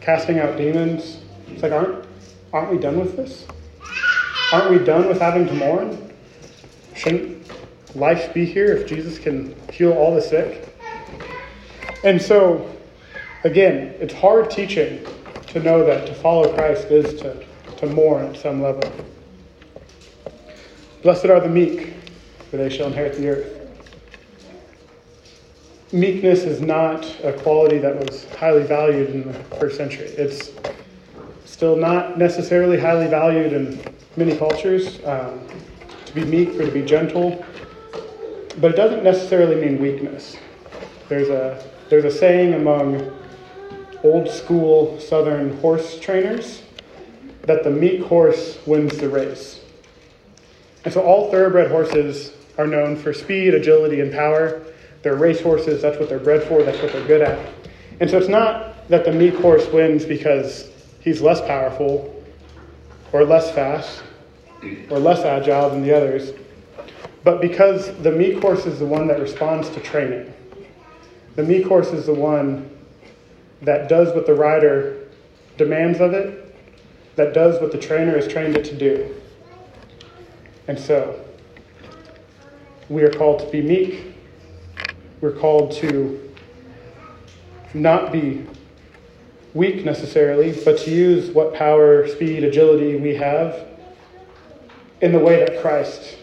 casting 0.00 0.40
out 0.40 0.56
demons. 0.56 1.18
It's 1.48 1.62
like, 1.62 1.70
aren't, 1.70 2.04
aren't 2.52 2.72
we 2.72 2.78
done 2.78 2.98
with 2.98 3.16
this? 3.16 3.46
Aren't 4.52 4.70
we 4.70 4.84
done 4.84 5.06
with 5.06 5.20
having 5.20 5.46
to 5.46 5.54
mourn? 5.54 6.12
Shouldn't 6.96 7.46
life 7.94 8.34
be 8.34 8.44
here 8.44 8.76
if 8.76 8.88
Jesus 8.88 9.18
can 9.18 9.54
heal 9.70 9.92
all 9.92 10.14
the 10.14 10.22
sick? 10.22 10.76
And 12.02 12.20
so, 12.20 12.68
again, 13.44 13.94
it's 14.00 14.12
hard 14.12 14.50
teaching 14.50 15.06
to 15.52 15.60
know 15.60 15.84
that 15.84 16.06
to 16.06 16.14
follow 16.14 16.52
Christ 16.54 16.88
is 16.88 17.20
to, 17.20 17.44
to 17.76 17.86
mourn 17.86 18.26
at 18.26 18.36
some 18.36 18.60
level. 18.60 18.82
Blessed 21.02 21.26
are 21.26 21.40
the 21.40 21.48
meek, 21.48 21.94
for 22.50 22.56
they 22.56 22.68
shall 22.68 22.86
inherit 22.86 23.16
the 23.16 23.28
earth. 23.28 23.58
Meekness 25.92 26.44
is 26.44 26.60
not 26.60 27.04
a 27.22 27.32
quality 27.32 27.78
that 27.78 27.94
was 27.96 28.26
highly 28.34 28.62
valued 28.62 29.10
in 29.10 29.30
the 29.30 29.34
first 29.56 29.76
century. 29.76 30.06
It's 30.06 30.50
still 31.44 31.76
not 31.76 32.18
necessarily 32.18 32.80
highly 32.80 33.08
valued 33.08 33.52
in 33.52 33.78
many 34.16 34.36
cultures. 34.36 35.04
Um, 35.04 35.46
to 36.12 36.20
be 36.20 36.24
meek 36.26 36.60
or 36.60 36.66
to 36.66 36.70
be 36.70 36.82
gentle, 36.82 37.44
but 38.60 38.70
it 38.70 38.76
doesn't 38.76 39.02
necessarily 39.02 39.56
mean 39.56 39.80
weakness. 39.80 40.36
There's 41.08 41.28
a 41.28 41.64
there's 41.88 42.04
a 42.04 42.10
saying 42.10 42.54
among 42.54 43.18
old 44.02 44.28
school 44.28 44.98
southern 44.98 45.56
horse 45.58 45.98
trainers 46.00 46.62
that 47.42 47.64
the 47.64 47.70
meek 47.70 48.02
horse 48.02 48.58
wins 48.66 48.96
the 48.98 49.08
race. 49.08 49.60
And 50.84 50.92
so 50.92 51.02
all 51.02 51.30
thoroughbred 51.30 51.70
horses 51.70 52.32
are 52.58 52.66
known 52.66 52.96
for 52.96 53.12
speed, 53.12 53.54
agility, 53.54 54.00
and 54.00 54.12
power. 54.12 54.62
They're 55.02 55.16
race 55.16 55.40
horses, 55.40 55.82
that's 55.82 55.98
what 55.98 56.08
they're 56.08 56.18
bred 56.18 56.42
for, 56.44 56.62
that's 56.62 56.80
what 56.82 56.92
they're 56.92 57.06
good 57.06 57.22
at. 57.22 57.38
And 58.00 58.10
so 58.10 58.18
it's 58.18 58.28
not 58.28 58.88
that 58.88 59.04
the 59.04 59.12
meek 59.12 59.34
horse 59.34 59.66
wins 59.68 60.04
because 60.04 60.70
he's 61.00 61.20
less 61.20 61.40
powerful 61.40 62.24
or 63.12 63.24
less 63.24 63.50
fast 63.52 64.02
or 64.90 64.98
less 64.98 65.24
agile 65.24 65.70
than 65.70 65.82
the 65.82 65.96
others, 65.96 66.32
but 67.24 67.40
because 67.40 67.96
the 68.02 68.10
meek 68.10 68.40
horse 68.40 68.66
is 68.66 68.78
the 68.78 68.86
one 68.86 69.06
that 69.08 69.20
responds 69.20 69.68
to 69.70 69.80
training. 69.80 70.32
The 71.36 71.42
meek 71.42 71.66
horse 71.66 71.88
is 71.88 72.06
the 72.06 72.14
one 72.14 72.68
that 73.62 73.88
does 73.88 74.14
what 74.14 74.26
the 74.26 74.34
rider 74.34 75.08
demands 75.56 76.00
of 76.00 76.12
it, 76.12 76.54
that 77.16 77.32
does 77.32 77.60
what 77.60 77.72
the 77.72 77.78
trainer 77.78 78.12
has 78.12 78.26
trained 78.26 78.56
it 78.56 78.64
to 78.64 78.76
do. 78.76 79.14
And 80.68 80.78
so, 80.78 81.24
we 82.88 83.02
are 83.02 83.10
called 83.10 83.40
to 83.40 83.50
be 83.50 83.62
meek. 83.62 84.14
We're 85.20 85.32
called 85.32 85.72
to 85.72 86.34
not 87.74 88.12
be 88.12 88.46
weak 89.54 89.84
necessarily, 89.84 90.52
but 90.64 90.78
to 90.78 90.90
use 90.90 91.30
what 91.30 91.54
power, 91.54 92.06
speed, 92.08 92.44
agility 92.44 92.96
we 92.96 93.14
have 93.16 93.68
in 95.00 95.12
the 95.12 95.18
way 95.18 95.38
that 95.44 95.60
Christ 95.60 96.16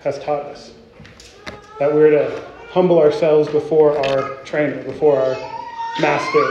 has 0.00 0.18
taught 0.18 0.46
us. 0.46 0.72
That 1.78 1.92
we're 1.92 2.10
to 2.10 2.44
humble 2.70 2.98
ourselves 2.98 3.48
before 3.48 3.98
our 4.06 4.36
trainer, 4.44 4.82
before 4.82 5.18
our 5.18 5.55
master, 6.00 6.44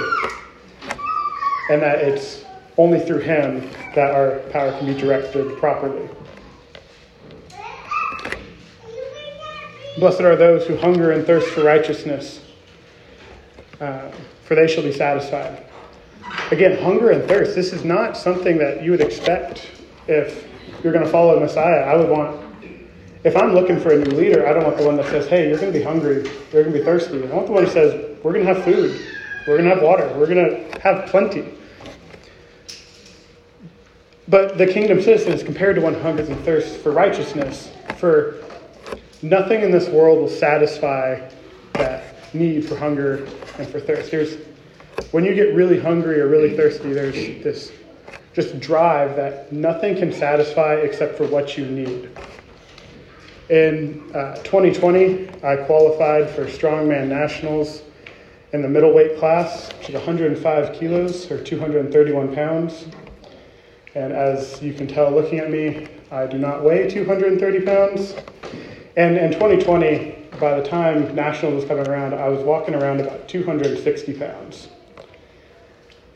and 1.69 1.81
that 1.81 1.99
it's 1.99 2.43
only 2.77 2.99
through 2.99 3.19
him 3.19 3.69
that 3.93 4.11
our 4.11 4.39
power 4.51 4.71
can 4.77 4.85
be 4.85 4.99
directed 4.99 5.57
properly. 5.57 6.09
Blessed 9.97 10.21
are 10.21 10.35
those 10.35 10.67
who 10.67 10.75
hunger 10.75 11.11
and 11.11 11.25
thirst 11.25 11.47
for 11.49 11.63
righteousness, 11.63 12.41
uh, 13.79 14.11
for 14.43 14.55
they 14.55 14.67
shall 14.67 14.83
be 14.83 14.91
satisfied. 14.91 15.63
Again, 16.51 16.83
hunger 16.83 17.11
and 17.11 17.25
thirst, 17.27 17.55
this 17.55 17.71
is 17.71 17.85
not 17.85 18.17
something 18.17 18.57
that 18.57 18.83
you 18.83 18.91
would 18.91 19.01
expect 19.01 19.69
if 20.07 20.45
you're 20.83 20.91
going 20.91 21.05
to 21.05 21.11
follow 21.11 21.39
Messiah. 21.39 21.81
I 21.81 21.95
would 21.95 22.09
want, 22.09 22.39
if 23.23 23.37
I'm 23.37 23.53
looking 23.53 23.79
for 23.79 23.93
a 23.93 23.97
new 23.97 24.11
leader, 24.11 24.45
I 24.47 24.53
don't 24.53 24.65
want 24.65 24.77
the 24.77 24.85
one 24.85 24.97
that 24.97 25.05
says, 25.05 25.27
hey, 25.27 25.47
you're 25.47 25.57
going 25.57 25.71
to 25.71 25.79
be 25.79 25.83
hungry, 25.83 26.29
you're 26.51 26.63
going 26.63 26.73
to 26.73 26.79
be 26.79 26.83
thirsty. 26.83 27.23
I 27.23 27.33
want 27.33 27.47
the 27.47 27.53
one 27.53 27.63
who 27.63 27.71
says, 27.71 28.17
we're 28.21 28.33
going 28.33 28.45
to 28.45 28.53
have 28.53 28.65
food, 28.65 28.99
we're 29.45 29.57
going 29.57 29.69
to 29.69 29.75
have 29.75 29.83
water, 29.83 30.07
we're 30.17 30.27
going 30.27 30.71
to 30.71 30.79
have 30.81 31.07
plenty. 31.07 31.45
But 34.27 34.57
the 34.57 34.65
kingdom 34.65 35.01
citizen 35.01 35.33
is 35.33 35.43
compared 35.43 35.75
to 35.75 35.81
one 35.81 35.93
hungers 35.93 36.29
and 36.29 36.39
thirsts 36.43 36.75
for 36.75 36.91
righteousness, 36.91 37.71
for 37.97 38.43
Nothing 39.25 39.61
in 39.61 39.71
this 39.71 39.89
world 39.89 40.19
will 40.19 40.29
satisfy 40.29 41.19
that 41.73 42.13
need 42.35 42.63
for 42.63 42.75
hunger 42.75 43.25
and 43.57 43.67
for 43.67 43.79
thirst. 43.79 44.11
There's, 44.11 44.37
when 45.09 45.25
you 45.25 45.33
get 45.33 45.55
really 45.55 45.79
hungry 45.79 46.21
or 46.21 46.27
really 46.27 46.55
thirsty, 46.55 46.93
there's 46.93 47.15
this 47.43 47.71
just 48.33 48.59
drive 48.59 49.15
that 49.15 49.51
nothing 49.51 49.95
can 49.95 50.13
satisfy 50.13 50.75
except 50.75 51.17
for 51.17 51.25
what 51.25 51.57
you 51.57 51.65
need. 51.65 52.11
In 53.49 54.11
uh, 54.13 54.35
2020, 54.43 55.27
I 55.43 55.55
qualified 55.55 56.29
for 56.29 56.45
Strongman 56.45 57.07
Nationals 57.07 57.81
in 58.55 58.61
the 58.61 58.69
middleweight 58.69 59.19
class, 59.19 59.69
which 59.73 59.89
is 59.89 59.95
105 59.95 60.73
kilos 60.73 61.29
or 61.29 61.43
231 61.43 62.33
pounds. 62.33 62.85
And 63.95 64.13
as 64.13 64.61
you 64.61 64.73
can 64.73 64.87
tell 64.87 65.11
looking 65.11 65.39
at 65.39 65.51
me, 65.51 65.89
I 66.09 66.25
do 66.25 66.37
not 66.37 66.63
weigh 66.63 66.89
230 66.89 67.65
pounds. 67.65 68.15
And 68.95 69.17
in 69.17 69.33
2020, 69.33 70.29
by 70.39 70.57
the 70.57 70.65
time 70.65 71.13
Nationals 71.13 71.55
was 71.55 71.65
coming 71.65 71.85
around, 71.85 72.13
I 72.13 72.29
was 72.29 72.41
walking 72.45 72.75
around 72.75 73.01
about 73.01 73.27
260 73.27 74.13
pounds. 74.13 74.69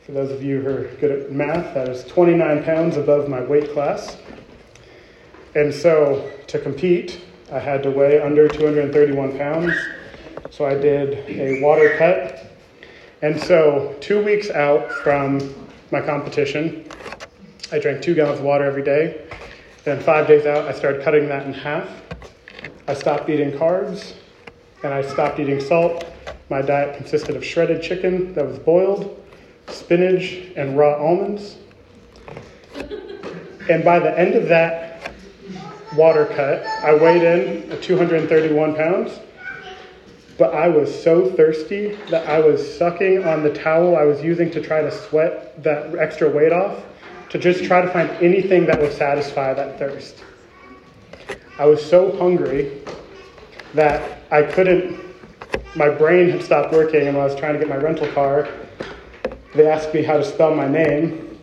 For 0.05 0.13
those 0.13 0.31
of 0.31 0.41
you 0.41 0.62
who 0.62 0.69
are 0.69 0.84
good 0.96 1.12
at 1.12 1.31
math, 1.34 1.74
that 1.74 1.89
is 1.89 2.05
29 2.05 2.63
pounds 2.63 2.96
above 2.96 3.27
my 3.27 3.41
weight 3.41 3.74
class. 3.74 4.15
And 5.55 5.74
so 5.74 6.31
to 6.48 6.58
compete, 6.58 7.19
I 7.51 7.60
had 7.60 7.84
to 7.84 7.91
weigh 7.91 8.22
under 8.22 8.48
231 8.48 9.38
pounds. 9.38 9.74
So 10.51 10.65
I 10.65 10.74
did 10.74 11.29
a 11.29 11.62
water 11.62 11.96
cut. 11.98 12.46
And 13.22 13.39
so, 13.39 13.96
two 14.00 14.24
weeks 14.24 14.50
out 14.50 14.91
from 14.91 15.39
my 15.91 16.01
competition, 16.01 16.89
I 17.72 17.79
drank 17.79 18.01
two 18.01 18.15
gallons 18.15 18.39
of 18.39 18.46
water 18.46 18.63
every 18.63 18.84
day. 18.84 19.27
Then, 19.84 20.01
five 20.01 20.27
days 20.27 20.46
out, 20.46 20.68
I 20.68 20.72
started 20.72 21.03
cutting 21.03 21.27
that 21.27 21.46
in 21.46 21.53
half. 21.53 21.89
I 22.88 22.94
stopped 22.94 23.29
eating 23.29 23.51
carbs 23.51 24.15
and 24.84 24.94
I 24.94 25.01
stopped 25.01 25.39
eating 25.39 25.60
salt. 25.60 26.06
My 26.50 26.62
diet 26.62 26.98
consisted 26.98 27.36
of 27.36 27.46
shredded 27.46 27.84
chicken 27.84 28.34
that 28.34 28.48
was 28.48 28.58
boiled, 28.58 29.24
spinach, 29.68 30.51
and 30.56 30.77
raw 30.77 30.96
almonds. 30.96 31.58
And 33.70 33.84
by 33.84 34.00
the 34.00 34.18
end 34.18 34.34
of 34.34 34.48
that 34.48 35.12
water 35.96 36.25
cut, 36.25 36.65
I 36.65 36.96
weighed 36.96 37.22
in 37.22 37.72
at 37.72 37.84
231 37.84 38.75
pounds. 38.75 39.20
But 40.39 40.53
I 40.53 40.69
was 40.69 41.03
so 41.03 41.29
thirsty 41.29 41.96
that 42.10 42.25
I 42.29 42.39
was 42.39 42.77
sucking 42.77 43.25
on 43.25 43.43
the 43.43 43.53
towel 43.53 43.98
I 43.98 44.03
was 44.03 44.24
using 44.24 44.50
to 44.51 44.62
try 44.62 44.81
to 44.81 44.89
sweat 44.89 45.62
that 45.62 45.93
extra 45.96 46.29
weight 46.29 46.53
off 46.53 46.81
to 47.31 47.38
just 47.38 47.65
try 47.65 47.81
to 47.81 47.89
find 47.89 48.10
anything 48.24 48.65
that 48.67 48.79
would 48.79 48.93
satisfy 48.93 49.53
that 49.53 49.77
thirst. 49.77 50.24
I 51.60 51.65
was 51.65 51.86
so 51.86 52.17
hungry 52.17 52.81
that 53.74 54.22
I 54.31 54.43
couldn't, 54.43 54.98
my 55.75 55.89
brain 55.89 56.29
had 56.29 56.41
stopped 56.41 56.72
working, 56.72 57.08
and 57.08 57.17
when 57.17 57.25
I 57.25 57.27
was 57.27 57.36
trying 57.36 57.53
to 57.53 57.60
get 57.60 57.67
my 57.67 57.75
rental 57.75 58.08
car, 58.13 58.48
they 59.53 59.67
asked 59.67 59.93
me 59.93 60.03
how 60.03 60.15
to 60.15 60.24
spell 60.24 60.55
my 60.55 60.69
name, 60.69 61.38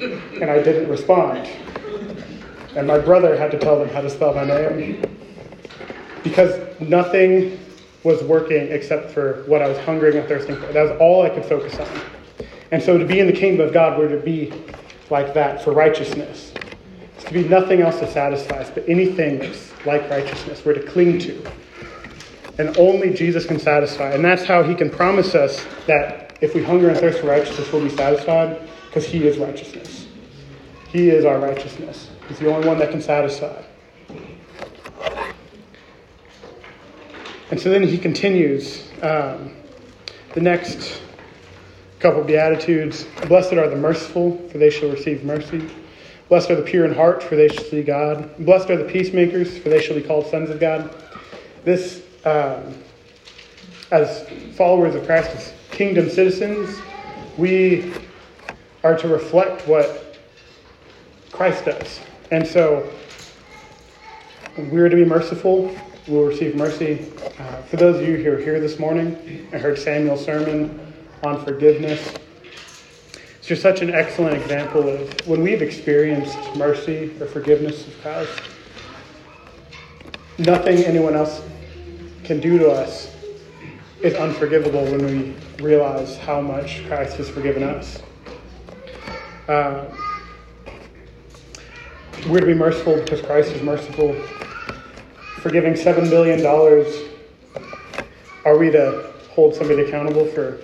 and 0.00 0.44
I 0.44 0.62
didn't 0.62 0.88
respond. 0.88 1.48
And 2.76 2.86
my 2.86 2.98
brother 3.00 3.36
had 3.36 3.50
to 3.50 3.58
tell 3.58 3.80
them 3.80 3.88
how 3.88 4.00
to 4.00 4.08
spell 4.08 4.32
my 4.32 4.44
name 4.44 5.02
because 6.22 6.80
nothing 6.80 7.58
was 8.04 8.22
working 8.22 8.68
except 8.68 9.10
for 9.10 9.42
what 9.46 9.60
I 9.60 9.68
was 9.68 9.78
hungering 9.78 10.16
and 10.16 10.28
thirsting 10.28 10.56
for. 10.56 10.72
That 10.72 10.82
was 10.82 10.96
all 11.00 11.22
I 11.22 11.30
could 11.30 11.44
focus 11.44 11.78
on. 11.78 11.88
And 12.70 12.82
so 12.82 12.98
to 12.98 13.04
be 13.04 13.18
in 13.18 13.26
the 13.26 13.32
kingdom 13.32 13.66
of 13.66 13.72
God, 13.72 13.98
we're 13.98 14.08
to 14.08 14.20
be 14.20 14.52
like 15.10 15.34
that 15.34 15.62
for 15.62 15.72
righteousness 15.72 16.52
It's 17.18 17.24
to 17.24 17.32
be 17.32 17.48
nothing 17.48 17.80
else 17.80 17.98
to 17.98 18.10
satisfy 18.10 18.58
us, 18.58 18.70
but 18.70 18.88
anything 18.88 19.40
that's 19.40 19.72
like 19.84 20.08
righteousness 20.08 20.64
we're 20.64 20.74
to 20.74 20.82
cling 20.82 21.18
to. 21.18 21.50
And 22.58 22.76
only 22.78 23.12
Jesus 23.12 23.44
can 23.44 23.58
satisfy. 23.58 24.12
And 24.12 24.24
that's 24.24 24.44
how 24.44 24.62
he 24.62 24.74
can 24.74 24.88
promise 24.88 25.34
us 25.34 25.64
that 25.88 26.38
if 26.40 26.54
we 26.54 26.62
hunger 26.62 26.88
and 26.88 26.96
thirst 26.96 27.18
for 27.18 27.26
righteousness, 27.26 27.72
we'll 27.72 27.82
be 27.82 27.90
satisfied, 27.90 28.60
because 28.86 29.04
he 29.04 29.26
is 29.26 29.38
righteousness. 29.38 30.06
He 30.88 31.10
is 31.10 31.24
our 31.24 31.40
righteousness. 31.40 32.08
He's 32.28 32.38
the 32.38 32.52
only 32.52 32.68
one 32.68 32.78
that 32.78 32.92
can 32.92 33.02
satisfy. 33.02 33.62
And 37.50 37.58
so 37.58 37.70
then 37.70 37.82
he 37.82 37.96
continues 37.96 38.90
um, 39.02 39.54
the 40.34 40.40
next 40.40 41.00
couple 41.98 42.20
of 42.20 42.26
Beatitudes. 42.26 43.06
Blessed 43.26 43.54
are 43.54 43.68
the 43.68 43.76
merciful, 43.76 44.36
for 44.48 44.58
they 44.58 44.70
shall 44.70 44.90
receive 44.90 45.24
mercy. 45.24 45.68
Blessed 46.28 46.50
are 46.50 46.56
the 46.56 46.62
pure 46.62 46.84
in 46.84 46.94
heart, 46.94 47.22
for 47.22 47.36
they 47.36 47.48
shall 47.48 47.64
see 47.64 47.82
God. 47.82 48.36
Blessed 48.44 48.68
are 48.70 48.76
the 48.76 48.84
peacemakers, 48.84 49.56
for 49.58 49.70
they 49.70 49.80
shall 49.80 49.96
be 49.96 50.02
called 50.02 50.26
sons 50.26 50.50
of 50.50 50.60
God. 50.60 50.94
This, 51.64 52.02
um, 52.26 52.74
as 53.90 54.28
followers 54.54 54.94
of 54.94 55.06
Christ, 55.06 55.30
as 55.30 55.52
kingdom 55.70 56.10
citizens, 56.10 56.82
we 57.38 57.94
are 58.84 58.96
to 58.98 59.08
reflect 59.08 59.66
what 59.66 60.18
Christ 61.32 61.64
does. 61.64 62.00
And 62.30 62.46
so 62.46 62.92
we're 64.56 64.90
to 64.90 64.96
be 64.96 65.04
merciful. 65.04 65.74
We'll 66.08 66.24
receive 66.24 66.56
mercy. 66.56 67.06
Uh, 67.38 67.60
for 67.64 67.76
those 67.76 68.00
of 68.00 68.08
you 68.08 68.16
who 68.16 68.32
are 68.32 68.38
here 68.38 68.58
this 68.60 68.78
morning, 68.78 69.46
I 69.52 69.58
heard 69.58 69.78
Samuel's 69.78 70.24
sermon 70.24 70.94
on 71.22 71.44
forgiveness. 71.44 72.14
It's 73.36 73.46
just 73.46 73.60
such 73.60 73.82
an 73.82 73.90
excellent 73.90 74.40
example 74.40 74.88
of 74.88 75.26
when 75.28 75.42
we've 75.42 75.60
experienced 75.60 76.38
mercy 76.56 77.14
or 77.20 77.26
forgiveness 77.26 77.86
of 77.86 78.00
Christ, 78.00 78.40
nothing 80.38 80.78
anyone 80.78 81.14
else 81.14 81.42
can 82.24 82.40
do 82.40 82.56
to 82.58 82.70
us 82.70 83.14
is 84.00 84.14
unforgivable 84.14 84.84
when 84.84 85.04
we 85.04 85.34
realize 85.62 86.16
how 86.16 86.40
much 86.40 86.86
Christ 86.86 87.18
has 87.18 87.28
forgiven 87.28 87.62
us. 87.62 88.02
Uh, 89.46 89.84
we're 92.30 92.40
to 92.40 92.46
be 92.46 92.54
merciful 92.54 92.96
because 92.96 93.20
Christ 93.20 93.52
is 93.52 93.62
merciful. 93.62 94.16
Forgiving 95.40 95.74
$7 95.74 96.10
billion, 96.10 96.44
are 98.44 98.58
we 98.58 98.70
to 98.70 99.12
hold 99.30 99.54
somebody 99.54 99.82
accountable 99.82 100.26
for 100.26 100.60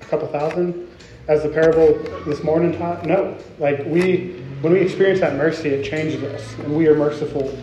a 0.00 0.04
couple 0.06 0.26
thousand? 0.28 0.88
As 1.28 1.42
the 1.42 1.48
parable 1.48 1.98
this 2.24 2.42
morning 2.42 2.76
taught? 2.76 3.04
No. 3.04 3.36
Like 3.58 3.84
we, 3.86 4.42
when 4.62 4.72
we 4.72 4.80
experience 4.80 5.20
that 5.20 5.36
mercy, 5.36 5.68
it 5.68 5.84
changes 5.84 6.22
us, 6.22 6.54
and 6.60 6.74
we 6.74 6.86
are 6.88 6.96
merciful 6.96 7.56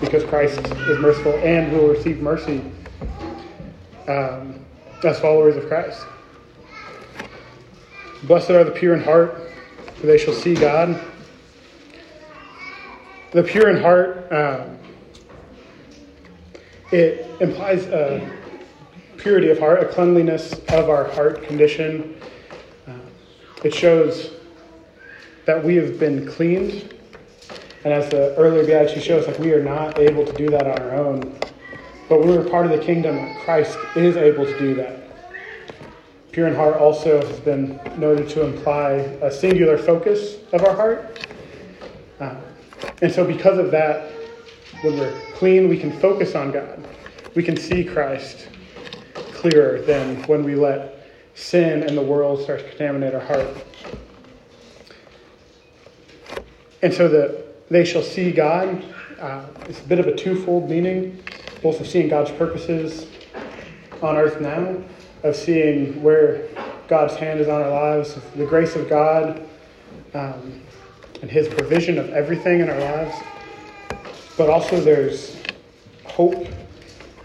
because 0.00 0.24
Christ 0.24 0.58
is 0.60 0.98
merciful 0.98 1.32
and 1.34 1.72
will 1.72 1.88
receive 1.88 2.20
mercy 2.20 2.62
um, 4.06 4.64
as 5.04 5.20
followers 5.20 5.56
of 5.56 5.66
Christ. 5.68 6.06
Blessed 8.24 8.50
are 8.50 8.64
the 8.64 8.70
pure 8.70 8.94
in 8.94 9.02
heart, 9.02 9.50
for 9.96 10.06
they 10.06 10.18
shall 10.18 10.34
see 10.34 10.54
God. 10.54 11.00
The 13.32 13.42
pure 13.42 13.68
in 13.68 13.82
heart, 13.82 14.32
um, 14.32 14.77
it 16.90 17.40
implies 17.40 17.86
a 17.86 18.30
purity 19.18 19.50
of 19.50 19.58
heart, 19.58 19.82
a 19.82 19.86
cleanliness 19.86 20.52
of 20.68 20.88
our 20.88 21.04
heart 21.10 21.42
condition. 21.42 22.20
Uh, 22.86 22.92
it 23.64 23.74
shows 23.74 24.32
that 25.44 25.62
we 25.62 25.76
have 25.76 25.98
been 25.98 26.26
cleaned. 26.26 26.94
And 27.84 27.92
as 27.92 28.10
the 28.10 28.34
earlier 28.36 28.64
Beatitude 28.64 29.02
shows, 29.02 29.26
like 29.26 29.38
we 29.38 29.52
are 29.52 29.62
not 29.62 29.98
able 29.98 30.24
to 30.24 30.32
do 30.32 30.48
that 30.50 30.66
on 30.66 30.78
our 30.82 30.94
own. 30.94 31.38
But 32.08 32.20
when 32.20 32.28
we're 32.28 32.48
part 32.48 32.66
of 32.66 32.72
the 32.72 32.84
kingdom, 32.84 33.36
Christ 33.44 33.76
is 33.94 34.16
able 34.16 34.46
to 34.46 34.58
do 34.58 34.74
that. 34.76 34.96
Pure 36.32 36.48
in 36.48 36.54
heart 36.54 36.76
also 36.76 37.26
has 37.26 37.40
been 37.40 37.80
noted 37.96 38.28
to 38.30 38.44
imply 38.44 38.92
a 39.22 39.30
singular 39.30 39.76
focus 39.76 40.36
of 40.52 40.64
our 40.64 40.74
heart. 40.74 41.26
Uh, 42.20 42.36
and 43.02 43.12
so, 43.12 43.24
because 43.24 43.58
of 43.58 43.70
that, 43.70 44.12
when 44.82 44.98
we're 44.98 45.20
clean, 45.34 45.68
we 45.68 45.78
can 45.78 45.92
focus 46.00 46.34
on 46.34 46.52
God. 46.52 46.84
We 47.34 47.42
can 47.42 47.56
see 47.56 47.84
Christ 47.84 48.48
clearer 49.14 49.80
than 49.82 50.22
when 50.24 50.42
we 50.44 50.54
let 50.54 51.06
sin 51.34 51.82
and 51.82 51.96
the 51.96 52.02
world 52.02 52.42
start 52.42 52.60
to 52.60 52.68
contaminate 52.68 53.14
our 53.14 53.20
heart. 53.20 53.48
And 56.82 56.92
so, 56.92 57.08
the 57.08 57.44
they 57.70 57.84
shall 57.84 58.02
see 58.02 58.32
God. 58.32 58.84
Uh, 59.20 59.44
it's 59.68 59.80
a 59.80 59.84
bit 59.84 59.98
of 59.98 60.06
a 60.06 60.14
twofold 60.14 60.70
meaning 60.70 61.22
both 61.62 61.80
of 61.80 61.86
seeing 61.86 62.08
God's 62.08 62.30
purposes 62.32 63.06
on 64.00 64.16
earth 64.16 64.40
now, 64.40 64.76
of 65.24 65.34
seeing 65.34 66.00
where 66.02 66.48
God's 66.86 67.16
hand 67.16 67.40
is 67.40 67.48
on 67.48 67.60
our 67.60 67.70
lives, 67.70 68.16
the 68.36 68.46
grace 68.46 68.76
of 68.76 68.88
God, 68.88 69.42
um, 70.14 70.62
and 71.20 71.30
His 71.30 71.48
provision 71.48 71.98
of 71.98 72.10
everything 72.10 72.60
in 72.60 72.70
our 72.70 72.78
lives. 72.78 73.16
But 74.38 74.48
also, 74.48 74.80
there's 74.80 75.36
hope 76.06 76.46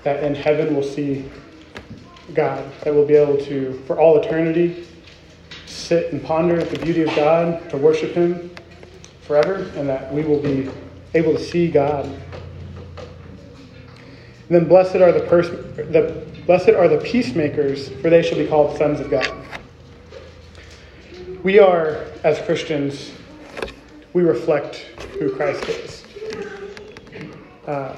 that 0.04 0.24
in 0.24 0.36
heaven 0.36 0.76
we'll 0.76 0.84
see 0.84 1.30
God, 2.34 2.70
that 2.82 2.94
we'll 2.94 3.06
be 3.06 3.16
able 3.16 3.38
to, 3.46 3.82
for 3.88 4.00
all 4.00 4.18
eternity, 4.18 4.86
sit 5.66 6.12
and 6.12 6.22
ponder 6.22 6.60
at 6.60 6.70
the 6.70 6.80
beauty 6.80 7.04
of 7.04 7.16
God, 7.16 7.70
to 7.70 7.78
worship 7.78 8.12
Him 8.12 8.50
forever, 9.22 9.72
and 9.78 9.88
that 9.88 10.14
we 10.14 10.24
will 10.24 10.42
be 10.42 10.70
able 11.14 11.32
to 11.32 11.40
see 11.40 11.70
God 11.72 12.06
and 14.54 14.62
then 14.62 14.68
blessed 14.68 14.98
are 14.98 15.12
the, 15.12 15.22
pers- 15.22 15.50
the 15.50 16.28
blessed 16.46 16.70
are 16.70 16.88
the 16.88 17.00
peacemakers, 17.00 17.90
for 17.90 18.12
they 18.12 18.22
shall 18.22 18.38
be 18.38 18.46
called 18.46 18.78
sons 18.78 19.00
of 19.00 19.10
God. 19.10 19.36
We 21.42 21.58
are, 21.58 22.06
as 22.24 22.40
Christians, 22.42 23.12
we 24.14 24.22
reflect 24.22 24.76
who 25.18 25.34
Christ 25.36 25.64
is. 25.64 26.04
Uh, 27.66 27.96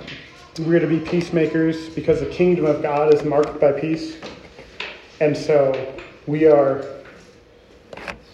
we're 0.59 0.79
to 0.79 0.87
be 0.87 0.99
peacemakers 0.99 1.89
because 1.89 2.19
the 2.19 2.27
kingdom 2.27 2.65
of 2.65 2.81
God 2.81 3.13
is 3.13 3.23
marked 3.23 3.59
by 3.59 3.71
peace. 3.71 4.17
And 5.19 5.35
so 5.35 5.95
we 6.27 6.45
are 6.45 6.85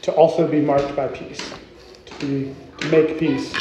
to 0.03 0.11
also 0.13 0.47
be 0.47 0.61
marked 0.61 0.95
by 0.95 1.07
peace, 1.07 1.53
to, 2.05 2.25
be, 2.25 2.55
to 2.79 2.87
make 2.89 3.19
peace 3.19 3.53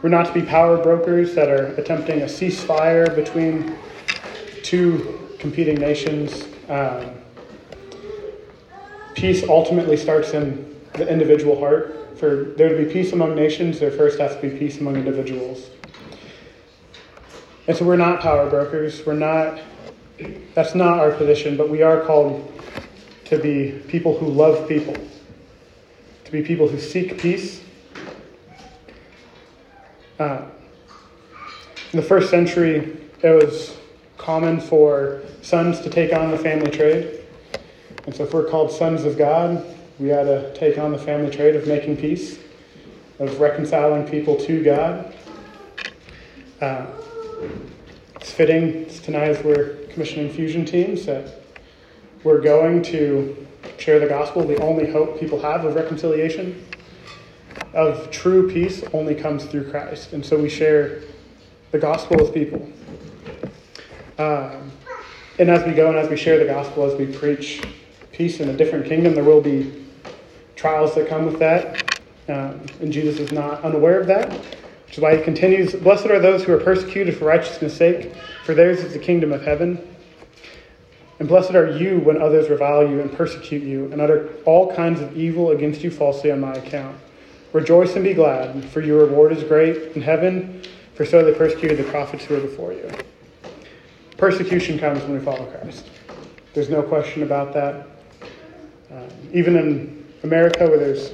we're 0.00 0.10
not 0.10 0.26
to 0.26 0.32
be 0.32 0.42
power 0.42 0.76
brokers 0.76 1.34
that 1.34 1.48
are 1.48 1.74
attempting 1.74 2.22
a 2.22 2.26
ceasefire 2.26 3.14
between 3.16 3.76
two 4.62 5.28
competing 5.40 5.74
nations. 5.74 6.44
Um, 6.68 7.10
peace 9.14 9.42
ultimately 9.48 9.96
starts 9.96 10.34
in 10.34 10.80
the 10.92 11.10
individual 11.10 11.58
heart. 11.58 12.16
For 12.16 12.54
there 12.56 12.68
to 12.68 12.84
be 12.84 12.92
peace 12.92 13.12
among 13.12 13.34
nations, 13.34 13.80
there 13.80 13.90
first 13.90 14.20
has 14.20 14.36
to 14.36 14.42
be 14.42 14.56
peace 14.56 14.78
among 14.78 14.94
individuals. 14.94 15.70
And 17.68 17.76
so 17.76 17.84
we're 17.84 17.96
not 17.96 18.20
power 18.20 18.50
brokers. 18.50 19.06
We're 19.06 19.12
not, 19.12 19.60
that's 20.54 20.74
not 20.74 20.98
our 20.98 21.12
position, 21.12 21.56
but 21.56 21.68
we 21.68 21.82
are 21.82 22.00
called 22.00 22.52
to 23.26 23.38
be 23.38 23.80
people 23.86 24.18
who 24.18 24.26
love 24.26 24.66
people, 24.66 24.96
to 26.24 26.32
be 26.32 26.42
people 26.42 26.66
who 26.66 26.80
seek 26.80 27.20
peace 27.20 27.62
uh, 30.18 30.42
in 31.92 32.00
the 32.00 32.02
first 32.02 32.30
century, 32.30 32.96
it 33.22 33.30
was 33.30 33.76
common 34.16 34.60
for 34.60 35.22
sons 35.42 35.80
to 35.80 35.90
take 35.90 36.12
on 36.12 36.30
the 36.30 36.38
family 36.38 36.70
trade. 36.70 37.20
And 38.04 38.14
so, 38.14 38.24
if 38.24 38.34
we're 38.34 38.48
called 38.48 38.72
sons 38.72 39.04
of 39.04 39.16
God, 39.16 39.64
we 39.98 40.12
ought 40.12 40.24
to 40.24 40.52
take 40.54 40.76
on 40.78 40.92
the 40.92 40.98
family 40.98 41.30
trade 41.30 41.56
of 41.56 41.66
making 41.66 41.98
peace, 41.98 42.38
of 43.18 43.40
reconciling 43.40 44.06
people 44.08 44.36
to 44.36 44.62
God. 44.62 45.14
Uh, 46.60 46.86
it's 48.16 48.32
fitting 48.32 48.86
tonight 49.02 49.28
as 49.28 49.44
we're 49.44 49.76
commissioning 49.90 50.30
fusion 50.30 50.64
teams 50.64 51.06
that 51.06 51.40
we're 52.24 52.40
going 52.40 52.82
to 52.82 53.46
share 53.78 53.98
the 53.98 54.06
gospel, 54.06 54.46
the 54.46 54.60
only 54.60 54.90
hope 54.90 55.20
people 55.20 55.40
have 55.40 55.64
of 55.64 55.74
reconciliation 55.74 56.64
of 57.74 58.10
true 58.10 58.50
peace 58.50 58.82
only 58.92 59.14
comes 59.14 59.44
through 59.44 59.70
Christ. 59.70 60.12
And 60.12 60.24
so 60.24 60.38
we 60.38 60.48
share 60.48 61.02
the 61.70 61.78
gospel 61.78 62.16
with 62.16 62.34
people. 62.34 62.70
Um, 64.18 64.72
and 65.38 65.50
as 65.50 65.64
we 65.64 65.72
go 65.72 65.88
and 65.88 65.96
as 65.96 66.08
we 66.08 66.16
share 66.16 66.38
the 66.38 66.44
gospel, 66.44 66.84
as 66.84 66.98
we 66.98 67.06
preach 67.06 67.62
peace 68.10 68.40
in 68.40 68.48
a 68.48 68.56
different 68.56 68.86
kingdom, 68.86 69.14
there 69.14 69.24
will 69.24 69.40
be 69.40 69.86
trials 70.56 70.94
that 70.96 71.08
come 71.08 71.24
with 71.24 71.38
that. 71.38 72.00
Um, 72.28 72.66
and 72.80 72.92
Jesus 72.92 73.20
is 73.20 73.32
not 73.32 73.62
unaware 73.62 74.00
of 74.00 74.06
that, 74.08 74.38
he 74.90 75.22
continues 75.22 75.74
Blessed 75.74 76.06
are 76.06 76.18
those 76.18 76.44
who 76.44 76.52
are 76.52 76.60
persecuted 76.60 77.16
for 77.16 77.26
righteousness' 77.26 77.76
sake, 77.76 78.12
for 78.44 78.54
theirs 78.54 78.80
is 78.80 78.92
the 78.92 78.98
kingdom 78.98 79.32
of 79.32 79.42
heaven. 79.42 79.78
And 81.18 81.28
blessed 81.28 81.54
are 81.54 81.76
you 81.76 81.98
when 81.98 82.22
others 82.22 82.48
revile 82.48 82.88
you 82.88 83.00
and 83.00 83.12
persecute 83.12 83.62
you 83.62 83.90
and 83.92 84.00
utter 84.00 84.30
all 84.44 84.72
kinds 84.74 85.00
of 85.00 85.16
evil 85.16 85.50
against 85.50 85.82
you 85.82 85.90
falsely 85.90 86.30
on 86.30 86.40
my 86.40 86.52
account. 86.52 86.96
Rejoice 87.52 87.94
and 87.96 88.04
be 88.04 88.14
glad, 88.14 88.64
for 88.66 88.80
your 88.80 89.04
reward 89.04 89.32
is 89.32 89.42
great 89.42 89.96
in 89.96 90.02
heaven, 90.02 90.62
for 90.94 91.04
so 91.04 91.24
they 91.24 91.34
persecuted 91.34 91.78
the 91.78 91.90
prophets 91.90 92.24
who 92.24 92.34
were 92.34 92.40
before 92.40 92.72
you. 92.72 92.88
Persecution 94.16 94.78
comes 94.78 95.02
when 95.02 95.14
we 95.14 95.20
follow 95.20 95.46
Christ. 95.46 95.88
There's 96.54 96.68
no 96.68 96.82
question 96.82 97.22
about 97.22 97.52
that. 97.54 97.86
Um, 98.90 99.08
even 99.32 99.56
in 99.56 100.06
America, 100.22 100.66
where 100.66 100.78
there's 100.78 101.12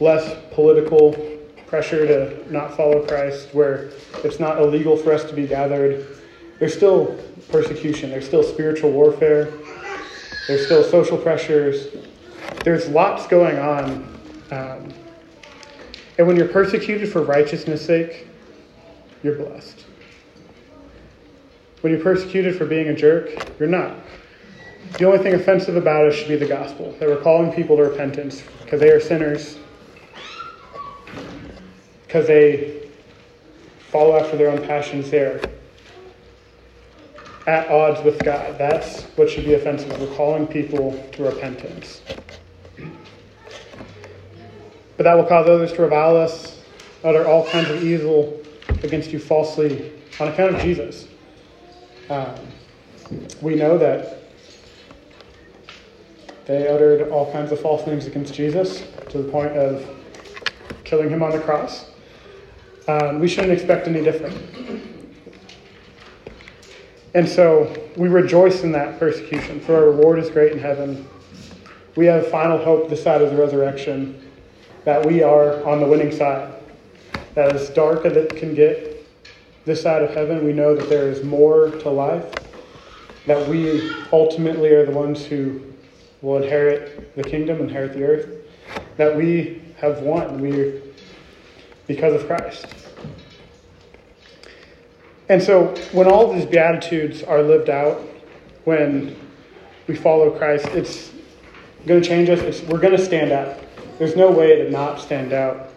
less 0.00 0.36
political 0.52 1.12
pressure 1.74 2.06
to 2.06 2.52
not 2.52 2.76
follow 2.76 3.04
Christ, 3.04 3.48
where 3.52 3.90
it's 4.22 4.38
not 4.38 4.60
illegal 4.60 4.96
for 4.96 5.12
us 5.12 5.24
to 5.24 5.34
be 5.34 5.44
gathered, 5.44 6.06
there's 6.60 6.72
still 6.72 7.18
persecution. 7.50 8.10
There's 8.10 8.24
still 8.24 8.44
spiritual 8.44 8.92
warfare. 8.92 9.52
There's 10.46 10.66
still 10.66 10.84
social 10.84 11.18
pressures. 11.18 11.88
There's 12.62 12.86
lots 12.90 13.26
going 13.26 13.58
on. 13.58 14.20
Um, 14.52 14.94
and 16.16 16.28
when 16.28 16.36
you're 16.36 16.46
persecuted 16.46 17.10
for 17.10 17.22
righteousness' 17.22 17.84
sake, 17.84 18.28
you're 19.24 19.34
blessed. 19.34 19.84
When 21.80 21.92
you're 21.92 22.02
persecuted 22.02 22.56
for 22.56 22.66
being 22.66 22.86
a 22.86 22.94
jerk, 22.94 23.30
you're 23.58 23.68
not. 23.68 23.96
The 24.98 25.06
only 25.06 25.18
thing 25.18 25.34
offensive 25.34 25.74
about 25.74 26.06
us 26.06 26.14
should 26.14 26.28
be 26.28 26.36
the 26.36 26.46
gospel 26.46 26.94
that 27.00 27.08
we're 27.08 27.20
calling 27.20 27.52
people 27.52 27.76
to 27.78 27.82
repentance 27.82 28.44
because 28.62 28.78
they 28.78 28.90
are 28.90 29.00
sinners 29.00 29.58
because 32.14 32.28
they 32.28 32.88
follow 33.90 34.16
after 34.16 34.36
their 34.36 34.48
own 34.48 34.64
passions. 34.68 35.10
They're 35.10 35.40
at 37.48 37.68
odds 37.68 38.04
with 38.04 38.22
God. 38.22 38.56
That's 38.56 39.02
what 39.16 39.28
should 39.28 39.44
be 39.44 39.54
offensive. 39.54 40.00
We're 40.00 40.14
calling 40.14 40.46
people 40.46 40.92
to 41.10 41.24
repentance. 41.24 42.02
But 44.96 45.02
that 45.02 45.14
will 45.14 45.24
cause 45.24 45.48
others 45.48 45.72
to 45.72 45.82
revile 45.82 46.16
us, 46.16 46.62
utter 47.02 47.26
all 47.26 47.48
kinds 47.48 47.68
of 47.70 47.82
evil 47.82 48.40
against 48.84 49.10
you 49.10 49.18
falsely 49.18 49.90
on 50.20 50.28
account 50.28 50.54
of 50.54 50.62
Jesus. 50.62 51.08
Um, 52.10 52.36
we 53.42 53.56
know 53.56 53.76
that 53.76 54.22
they 56.44 56.68
uttered 56.68 57.10
all 57.10 57.32
kinds 57.32 57.50
of 57.50 57.58
false 57.58 57.84
names 57.88 58.06
against 58.06 58.34
Jesus 58.34 58.84
to 59.08 59.18
the 59.18 59.28
point 59.32 59.50
of 59.56 59.84
killing 60.84 61.10
him 61.10 61.20
on 61.20 61.32
the 61.32 61.40
cross. 61.40 61.90
Um, 62.86 63.18
we 63.18 63.28
shouldn't 63.28 63.52
expect 63.52 63.88
any 63.88 64.02
different. 64.02 64.36
And 67.14 67.28
so 67.28 67.74
we 67.96 68.08
rejoice 68.08 68.62
in 68.62 68.72
that 68.72 68.98
persecution, 68.98 69.60
for 69.60 69.76
our 69.76 69.84
reward 69.84 70.18
is 70.18 70.30
great 70.30 70.52
in 70.52 70.58
heaven. 70.58 71.08
We 71.96 72.06
have 72.06 72.26
final 72.28 72.58
hope 72.58 72.90
this 72.90 73.02
side 73.02 73.22
of 73.22 73.30
the 73.30 73.36
resurrection 73.36 74.20
that 74.84 75.06
we 75.06 75.22
are 75.22 75.64
on 75.64 75.80
the 75.80 75.86
winning 75.86 76.10
side. 76.10 76.52
That 77.34 77.54
as 77.54 77.70
dark 77.70 78.04
as 78.04 78.16
it 78.16 78.36
can 78.36 78.54
get 78.54 79.06
this 79.64 79.80
side 79.80 80.02
of 80.02 80.10
heaven, 80.10 80.44
we 80.44 80.52
know 80.52 80.74
that 80.74 80.88
there 80.88 81.08
is 81.08 81.24
more 81.24 81.70
to 81.70 81.88
life, 81.88 82.32
that 83.26 83.48
we 83.48 83.92
ultimately 84.12 84.70
are 84.72 84.84
the 84.84 84.92
ones 84.92 85.24
who 85.24 85.60
will 86.20 86.42
inherit 86.42 87.14
the 87.16 87.22
kingdom, 87.22 87.60
inherit 87.60 87.94
the 87.94 88.02
earth, 88.02 88.28
that 88.96 89.16
we 89.16 89.62
have 89.78 90.00
won 90.00 90.40
we, 90.40 90.80
because 91.86 92.20
of 92.20 92.26
Christ. 92.26 92.66
And 95.28 95.42
so 95.42 95.74
when 95.92 96.06
all 96.06 96.32
these 96.32 96.44
Beatitudes 96.44 97.22
are 97.22 97.42
lived 97.42 97.70
out, 97.70 98.00
when 98.64 99.16
we 99.86 99.94
follow 99.94 100.30
Christ, 100.30 100.66
it's 100.68 101.12
going 101.86 102.02
to 102.02 102.08
change 102.08 102.28
us. 102.28 102.40
It's, 102.40 102.62
we're 102.62 102.78
going 102.78 102.96
to 102.96 103.04
stand 103.04 103.32
out. 103.32 103.58
There's 103.98 104.16
no 104.16 104.30
way 104.30 104.56
to 104.56 104.70
not 104.70 105.00
stand 105.00 105.32
out. 105.32 105.70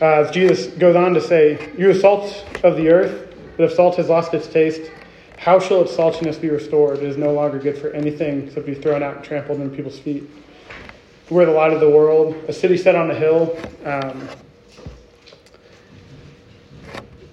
Uh, 0.00 0.22
as 0.22 0.30
Jesus 0.30 0.68
goes 0.74 0.94
on 0.94 1.14
to 1.14 1.20
say, 1.20 1.72
You 1.76 1.90
are 1.90 1.94
salt 1.94 2.44
of 2.62 2.76
the 2.76 2.88
earth, 2.88 3.34
but 3.56 3.64
if 3.64 3.74
salt 3.74 3.96
has 3.96 4.08
lost 4.08 4.32
its 4.32 4.46
taste, 4.46 4.90
how 5.36 5.58
shall 5.58 5.82
its 5.82 5.96
saltiness 5.96 6.40
be 6.40 6.50
restored? 6.50 6.98
It 6.98 7.04
is 7.04 7.16
no 7.16 7.32
longer 7.32 7.58
good 7.58 7.78
for 7.78 7.90
anything 7.90 8.44
except 8.44 8.66
to 8.66 8.74
be 8.74 8.80
thrown 8.80 9.02
out 9.02 9.16
and 9.16 9.24
trampled 9.24 9.60
under 9.60 9.74
people's 9.74 9.98
feet. 9.98 10.28
We're 11.30 11.46
the 11.46 11.52
light 11.52 11.72
of 11.72 11.80
the 11.80 11.90
world, 11.90 12.34
a 12.48 12.52
city 12.52 12.76
set 12.76 12.94
on 12.94 13.10
a 13.10 13.14
hill. 13.14 13.56
Um, 13.84 14.28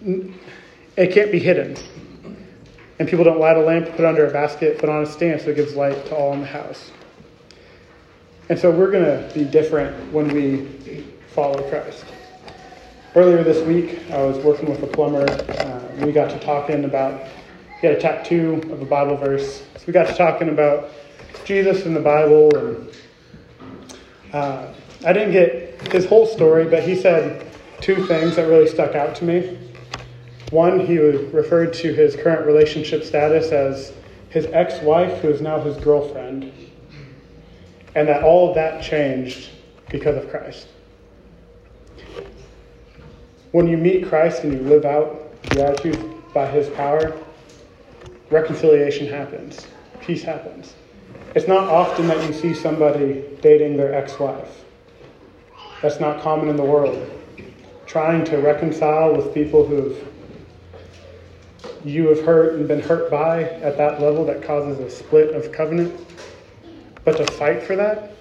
it 0.06 1.12
can't 1.12 1.32
be 1.32 1.40
hidden. 1.40 1.76
And 3.00 3.10
people 3.10 3.26
don't 3.26 3.40
light 3.40 3.58
a 3.58 3.62
lamp, 3.62 3.90
put 3.90 4.02
it 4.02 4.06
under 4.06 4.26
a 4.26 4.32
basket, 4.32 4.80
but 4.80 4.90
on 4.90 5.04
a 5.04 5.06
stand 5.06 5.42
so 5.42 5.50
it 5.50 5.56
gives 5.56 5.76
light 5.76 6.06
to 6.08 6.16
all 6.16 6.34
in 6.34 6.42
the 6.42 6.48
house. 6.48 6.92
And 8.48 8.58
so 8.58 8.72
we're 8.72 8.92
going 8.92 9.04
to 9.04 9.34
be 9.34 9.44
different 9.44 10.14
when 10.14 10.28
we 10.28 11.04
follow 11.34 11.68
Christ. 11.70 12.06
Earlier 13.16 13.44
this 13.44 13.66
week, 13.66 14.00
I 14.12 14.22
was 14.22 14.38
working 14.38 14.70
with 14.70 14.84
a 14.84 14.88
plumber. 14.88 15.26
Uh, 15.30 16.06
we 16.06 16.12
got 16.12 16.30
to 16.30 16.40
talking 16.40 16.86
about, 16.86 17.28
he 17.82 17.88
had 17.88 17.98
a 17.98 18.00
tattoo 18.00 18.62
of 18.72 18.82
a 18.82 18.86
Bible 18.86 19.18
verse. 19.18 19.64
So 19.78 19.84
we 19.88 19.94
got 19.94 20.08
to 20.08 20.14
talking 20.14 20.50
about 20.50 20.92
Jesus 21.44 21.86
and 21.86 21.96
the 21.96 22.02
Bible. 22.02 22.56
And 22.56 22.90
uh, 24.32 24.68
I 25.06 25.14
didn't 25.14 25.32
get 25.32 25.92
his 25.92 26.06
whole 26.06 26.28
story, 26.28 26.66
but 26.66 26.84
he 26.84 26.96
said 26.96 27.48
two 27.82 28.06
things 28.06 28.36
that 28.36 28.48
really 28.48 28.68
stuck 28.68 28.96
out 28.96 29.16
to 29.16 29.26
me. 29.26 29.65
One, 30.56 30.80
he 30.80 30.98
referred 30.98 31.74
to 31.74 31.94
his 31.94 32.16
current 32.16 32.46
relationship 32.46 33.04
status 33.04 33.52
as 33.52 33.92
his 34.30 34.46
ex 34.46 34.82
wife, 34.82 35.20
who 35.20 35.28
is 35.28 35.42
now 35.42 35.60
his 35.60 35.76
girlfriend, 35.76 36.50
and 37.94 38.08
that 38.08 38.24
all 38.24 38.48
of 38.48 38.56
that 38.56 38.82
changed 38.82 39.50
because 39.92 40.16
of 40.16 40.30
Christ. 40.30 40.70
When 43.52 43.68
you 43.68 43.76
meet 43.76 44.08
Christ 44.08 44.46
and 44.46 44.54
you 44.54 44.60
live 44.62 44.86
out 44.86 45.42
the 45.42 45.56
Beatitudes 45.56 46.00
by 46.34 46.48
his 46.48 46.70
power, 46.70 47.14
reconciliation 48.30 49.08
happens, 49.08 49.68
peace 50.00 50.24
happens. 50.24 50.74
It's 51.36 51.50
not 51.50 51.68
often 51.68 52.08
that 52.08 52.26
you 52.26 52.32
see 52.32 52.54
somebody 52.54 53.26
dating 53.42 53.76
their 53.76 53.94
ex 53.94 54.18
wife. 54.18 54.64
That's 55.82 56.00
not 56.00 56.22
common 56.22 56.48
in 56.48 56.56
the 56.56 56.64
world. 56.64 57.12
Trying 57.86 58.24
to 58.24 58.38
reconcile 58.38 59.14
with 59.14 59.34
people 59.34 59.66
who've 59.68 60.15
you 61.86 62.08
have 62.08 62.26
hurt 62.26 62.56
and 62.56 62.68
been 62.68 62.82
hurt 62.82 63.12
by 63.12 63.44
at 63.44 63.78
that 63.78 64.02
level 64.02 64.26
that 64.26 64.42
causes 64.42 64.80
a 64.80 64.90
split 64.90 65.36
of 65.36 65.52
covenant. 65.52 65.98
But 67.04 67.18
to 67.18 67.26
fight 67.34 67.62
for 67.62 67.76
that, 67.76 68.14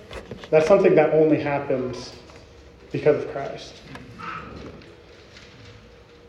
that's 0.51 0.69
something 0.69 0.95
that 0.95 1.15
only 1.15 1.41
happens 1.41 2.13
because 2.93 3.25
of 3.25 3.33
Christ. 3.33 3.81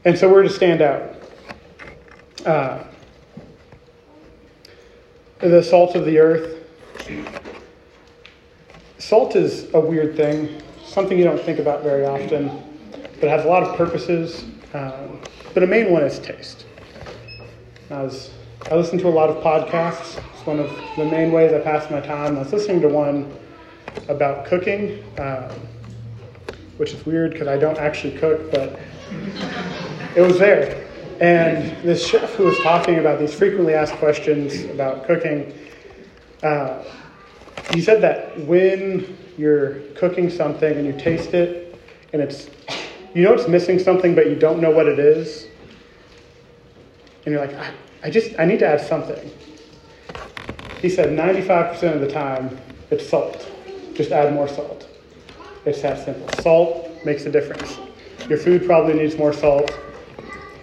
And 0.06 0.18
so 0.18 0.32
we're 0.32 0.44
to 0.44 0.50
stand 0.50 0.82
out. 0.82 1.16
Uh, 2.46 2.84
the 5.40 5.62
salt 5.62 5.96
of 5.96 6.06
the 6.06 6.18
earth. 6.20 6.64
Salt 8.98 9.36
is 9.36 9.72
a 9.74 9.80
weird 9.80 10.16
thing, 10.16 10.62
something 10.86 11.18
you 11.18 11.26
don't 11.26 11.42
think 11.42 11.60
about 11.60 11.84
very 11.84 12.06
often, 12.06 12.48
but 13.20 13.26
it 13.26 13.30
has 13.30 13.46
a 13.46 13.48
lot 13.48 13.62
of 13.62 13.76
purposes. 13.76 14.46
Um, 14.74 15.20
but 15.54 15.64
a 15.64 15.68
main 15.68 15.92
one 15.92 16.04
is 16.04 16.18
taste. 16.20 16.66
I 17.92 18.02
was 18.02 18.32
I 18.72 18.76
listen 18.76 18.98
to 19.00 19.08
a 19.08 19.10
lot 19.10 19.30
of 19.30 19.44
podcasts. 19.44 20.20
It's 20.34 20.46
one 20.46 20.60
of 20.60 20.72
the 20.96 21.06
main 21.06 21.32
ways 21.32 21.54
I 21.54 21.60
pass 21.60 21.92
my 21.92 22.02
time. 22.02 22.36
I 22.36 22.40
was 22.40 22.52
listening 22.52 22.82
to 22.82 22.90
one 22.90 23.32
about 24.08 24.46
cooking, 24.46 25.04
uh, 25.20 25.54
which 26.78 26.94
is 26.94 27.06
weird 27.06 27.34
because 27.34 27.48
I 27.48 27.58
don't 27.58 27.78
actually 27.78 28.18
cook, 28.18 28.50
but 28.50 28.80
it 30.16 30.22
was 30.22 30.40
there. 30.40 30.88
And 31.22 31.78
this 31.84 32.06
chef 32.06 32.34
who 32.34 32.46
was 32.46 32.58
talking 32.60 32.98
about 32.98 33.20
these 33.20 33.36
frequently 33.36 33.76
asked 33.76 33.94
questions 33.96 34.66
about 34.66 35.06
cooking, 35.06 35.54
uh, 36.42 36.84
he 37.70 37.82
said 37.82 38.02
that 38.02 38.40
when 38.48 39.16
you're 39.38 39.76
cooking 39.94 40.32
something 40.32 40.76
and 40.76 40.88
you 40.88 40.94
taste 40.94 41.36
it 41.36 41.80
and 42.14 42.22
it's, 42.22 42.50
you 43.14 43.22
know 43.22 43.34
it's 43.34 43.48
missing 43.48 43.78
something, 43.78 44.16
but 44.16 44.26
you 44.28 44.36
don't 44.36 44.60
know 44.60 44.72
what 44.72 44.88
it 44.88 44.98
is, 44.98 45.48
and 47.26 47.34
you're 47.34 47.46
like, 47.46 47.56
I, 47.56 47.74
I 48.04 48.10
just, 48.10 48.40
I 48.40 48.46
need 48.46 48.60
to 48.60 48.68
add 48.68 48.82
something. 48.82 49.32
He 50.82 50.90
said 50.90 51.10
95% 51.10 51.96
of 51.96 52.02
the 52.02 52.08
time, 52.08 52.58
it's 52.92 53.08
salt. 53.10 53.52
Just 53.94 54.12
add 54.12 54.34
more 54.34 54.48
salt. 54.48 54.88
It's 55.66 55.82
that 55.82 56.06
simple. 56.06 56.30
Salt 56.42 57.04
makes 57.04 57.26
a 57.26 57.32
difference. 57.32 57.78
Your 58.30 58.38
food 58.38 58.66
probably 58.66 58.94
needs 58.94 59.18
more 59.18 59.34
salt, 59.34 59.76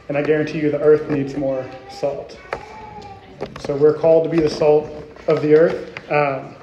and 0.08 0.16
I 0.16 0.22
guarantee 0.22 0.60
you 0.60 0.70
the 0.70 0.80
earth 0.80 1.10
needs 1.10 1.36
more 1.36 1.68
salt. 1.90 2.38
So 3.58 3.76
we're 3.76 3.98
called 3.98 4.24
to 4.24 4.30
be 4.30 4.40
the 4.40 4.50
salt 4.50 4.88
of 5.26 5.42
the 5.42 5.54
earth. 5.54 6.10
Um, 6.10 6.54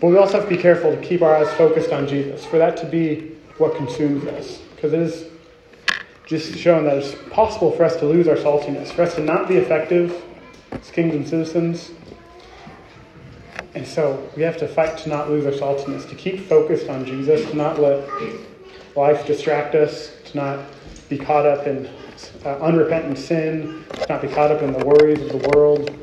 but 0.00 0.08
we 0.08 0.16
also 0.16 0.40
have 0.40 0.48
to 0.48 0.54
be 0.54 0.60
careful 0.60 0.94
to 0.94 1.00
keep 1.02 1.22
our 1.22 1.36
eyes 1.36 1.52
focused 1.54 1.92
on 1.92 2.08
Jesus, 2.08 2.44
for 2.44 2.58
that 2.58 2.76
to 2.78 2.86
be 2.86 3.36
what 3.58 3.76
consumes 3.76 4.24
us. 4.24 4.58
Because 4.74 4.92
it 4.92 5.00
is 5.00 5.31
just 6.32 6.56
showing 6.56 6.86
that 6.86 6.96
it's 6.96 7.14
possible 7.30 7.70
for 7.72 7.84
us 7.84 7.96
to 7.96 8.06
lose 8.06 8.26
our 8.26 8.36
saltiness, 8.36 8.90
for 8.90 9.02
us 9.02 9.14
to 9.16 9.20
not 9.20 9.48
be 9.48 9.56
effective 9.56 10.24
as 10.80 10.90
kings 10.90 11.14
and 11.14 11.28
citizens. 11.28 11.90
And 13.74 13.86
so 13.86 14.30
we 14.34 14.42
have 14.42 14.56
to 14.56 14.66
fight 14.66 14.96
to 14.98 15.10
not 15.10 15.28
lose 15.28 15.44
our 15.44 15.52
saltiness, 15.52 16.08
to 16.08 16.14
keep 16.14 16.48
focused 16.48 16.88
on 16.88 17.04
Jesus, 17.04 17.50
to 17.50 17.54
not 17.54 17.78
let 17.78 18.08
life 18.96 19.26
distract 19.26 19.74
us, 19.74 20.10
to 20.24 20.36
not 20.38 20.60
be 21.10 21.18
caught 21.18 21.44
up 21.44 21.66
in 21.66 21.90
uh, 22.46 22.56
unrepentant 22.60 23.18
sin, 23.18 23.84
to 24.00 24.06
not 24.08 24.22
be 24.22 24.28
caught 24.28 24.50
up 24.50 24.62
in 24.62 24.72
the 24.72 24.80
worries 24.80 25.20
of 25.20 25.32
the 25.32 25.36
world, 25.36 25.94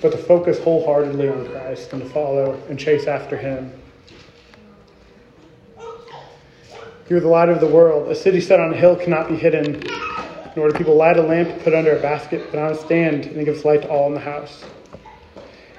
but 0.00 0.12
to 0.12 0.18
focus 0.18 0.60
wholeheartedly 0.60 1.28
on 1.28 1.48
Christ 1.48 1.92
and 1.92 2.02
to 2.02 2.08
follow 2.08 2.62
and 2.68 2.78
chase 2.78 3.08
after 3.08 3.36
Him 3.36 3.81
You're 7.12 7.20
the 7.20 7.28
light 7.28 7.50
of 7.50 7.60
the 7.60 7.66
world. 7.66 8.10
A 8.10 8.14
city 8.14 8.40
set 8.40 8.58
on 8.58 8.72
a 8.72 8.74
hill 8.74 8.96
cannot 8.96 9.28
be 9.28 9.36
hidden, 9.36 9.84
nor 10.56 10.70
do 10.70 10.78
people 10.78 10.96
light 10.96 11.18
a 11.18 11.22
lamp, 11.22 11.62
put 11.62 11.74
it 11.74 11.76
under 11.76 11.94
a 11.94 12.00
basket, 12.00 12.50
but 12.50 12.58
on 12.58 12.72
a 12.72 12.74
stand, 12.74 13.26
and 13.26 13.36
it 13.36 13.44
gives 13.44 13.66
light 13.66 13.82
to 13.82 13.88
all 13.90 14.06
in 14.06 14.14
the 14.14 14.20
house. 14.20 14.64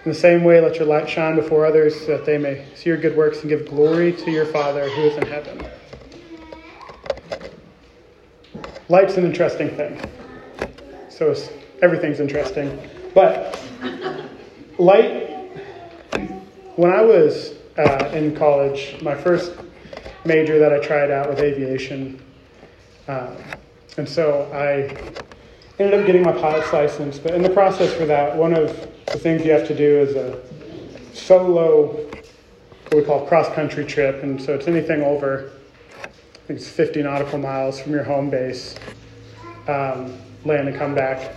In 0.06 0.12
the 0.12 0.14
same 0.14 0.44
way, 0.44 0.62
let 0.62 0.76
your 0.76 0.86
light 0.86 1.10
shine 1.10 1.36
before 1.36 1.66
others, 1.66 2.00
so 2.00 2.18
that 2.18 2.26
they 2.28 2.38
may 2.38 2.64
see 2.76 2.92
your 2.92 3.00
good 3.00 3.18
works 3.18 3.40
and 3.40 3.50
give 3.50 3.68
glory 3.68 4.14
to 4.14 4.30
your 4.30 4.46
Father 4.46 4.88
who 4.88 5.02
is 5.02 5.18
in 5.18 5.26
heaven. 5.26 5.68
Light's 8.88 9.18
an 9.18 9.26
interesting 9.26 9.70
thing. 9.76 10.00
So 11.10 11.34
everything's 11.82 12.20
interesting. 12.20 12.80
But 13.16 13.60
light, 14.78 15.50
when 16.76 16.92
I 16.92 17.02
was 17.02 17.56
uh, 17.76 18.12
in 18.14 18.36
college, 18.36 19.02
my 19.02 19.16
first 19.16 19.54
major 20.26 20.60
that 20.60 20.72
I 20.72 20.80
tried 20.80 21.12
out 21.12 21.30
with 21.30 21.40
aviation. 21.40 22.22
Um, 23.08 23.36
and 23.98 24.08
so 24.08 24.50
I 24.54 24.98
ended 25.82 26.00
up 26.00 26.06
getting 26.06 26.24
my 26.24 26.32
pilot's 26.32 26.72
license. 26.72 27.20
But 27.20 27.34
in 27.34 27.44
the 27.44 27.50
process 27.50 27.94
for 27.94 28.06
that, 28.06 28.36
one 28.36 28.54
of 28.54 28.70
the 29.12 29.20
things 29.20 29.46
you 29.46 29.52
have 29.52 29.68
to 29.68 29.76
do 29.76 30.00
is 30.00 30.16
a 30.16 30.42
solo, 31.14 31.88
what 31.88 32.92
we 32.92 33.04
call 33.04 33.26
cross 33.26 33.54
country 33.54 33.86
trip. 33.86 34.24
And 34.24 34.42
so 34.42 34.54
it's 34.54 34.68
anything 34.68 35.02
over, 35.02 35.52
I 36.12 36.48
think 36.48 36.60
it's 36.60 36.70
50 36.70 37.04
nautical 37.04 37.40
miles 37.40 37.80
from 37.80 37.92
your 37.92 38.04
home 38.04 38.30
base, 38.30 38.76
um, 39.68 40.18
land 40.46 40.68
and 40.68 40.78
come 40.78 40.96
back. 40.96 41.36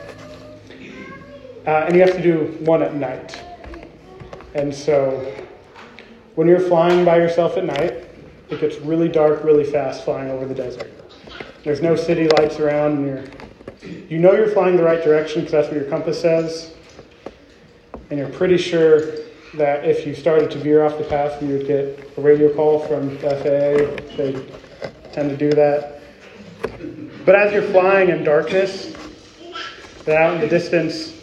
Uh, 1.66 1.84
and 1.86 1.94
you 1.96 2.00
have 2.00 2.14
to 2.14 2.22
do 2.22 2.56
one 2.60 2.82
at 2.82 2.94
night. 2.94 3.38
And 4.54 4.72
so 4.72 5.34
when 6.36 6.46
you're 6.46 6.60
flying 6.60 7.04
by 7.04 7.16
yourself 7.16 7.56
at 7.56 7.64
night, 7.64 8.05
it 8.50 8.60
gets 8.60 8.76
really 8.76 9.08
dark 9.08 9.44
really 9.44 9.64
fast 9.64 10.04
flying 10.04 10.30
over 10.30 10.46
the 10.46 10.54
desert. 10.54 10.92
There's 11.64 11.82
no 11.82 11.96
city 11.96 12.28
lights 12.28 12.60
around, 12.60 12.98
and 12.98 13.06
you're, 13.06 13.24
you 14.08 14.18
know 14.18 14.32
you're 14.32 14.50
flying 14.50 14.76
the 14.76 14.84
right 14.84 15.02
direction 15.02 15.40
because 15.40 15.52
that's 15.52 15.68
what 15.68 15.76
your 15.76 15.90
compass 15.90 16.20
says. 16.20 16.72
And 18.10 18.18
you're 18.20 18.28
pretty 18.28 18.56
sure 18.56 19.00
that 19.54 19.84
if 19.84 20.06
you 20.06 20.14
started 20.14 20.50
to 20.52 20.58
veer 20.58 20.84
off 20.84 20.96
the 20.96 21.04
path, 21.04 21.42
you 21.42 21.48
would 21.58 21.66
get 21.66 22.12
a 22.16 22.20
radio 22.20 22.54
call 22.54 22.80
from 22.80 23.16
the 23.18 23.30
FAA. 23.30 24.16
They 24.16 24.32
tend 25.12 25.30
to 25.30 25.36
do 25.36 25.50
that. 25.50 26.02
But 27.24 27.34
as 27.34 27.52
you're 27.52 27.62
flying 27.62 28.10
in 28.10 28.22
darkness, 28.22 28.94
then 30.04 30.22
out 30.22 30.34
in 30.34 30.40
the 30.40 30.46
distance, 30.46 31.14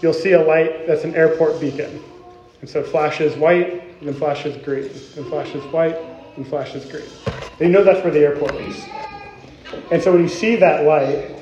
you'll 0.00 0.12
see 0.12 0.32
a 0.32 0.42
light 0.42 0.86
that's 0.86 1.02
an 1.02 1.16
airport 1.16 1.60
beacon. 1.60 2.00
And 2.60 2.70
so 2.70 2.78
it 2.80 2.86
flashes 2.86 3.34
white, 3.36 3.98
and 3.98 4.06
then 4.06 4.14
flashes 4.14 4.56
green, 4.64 4.84
and 5.16 5.26
flashes 5.26 5.64
white, 5.72 5.96
and 6.36 6.46
flashes 6.46 6.84
green. 6.86 7.08
They 7.58 7.68
know 7.68 7.84
that's 7.84 8.02
where 8.02 8.12
the 8.12 8.20
airport 8.20 8.54
is. 8.56 8.88
And 9.90 10.02
so 10.02 10.12
when 10.12 10.22
you 10.22 10.28
see 10.28 10.56
that 10.56 10.84
light, 10.84 11.36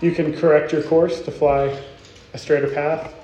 you 0.00 0.12
can 0.12 0.36
correct 0.36 0.72
your 0.72 0.82
course 0.82 1.20
to 1.22 1.30
fly 1.30 1.78
a 2.32 2.38
straighter 2.38 2.68
path. 2.68 3.14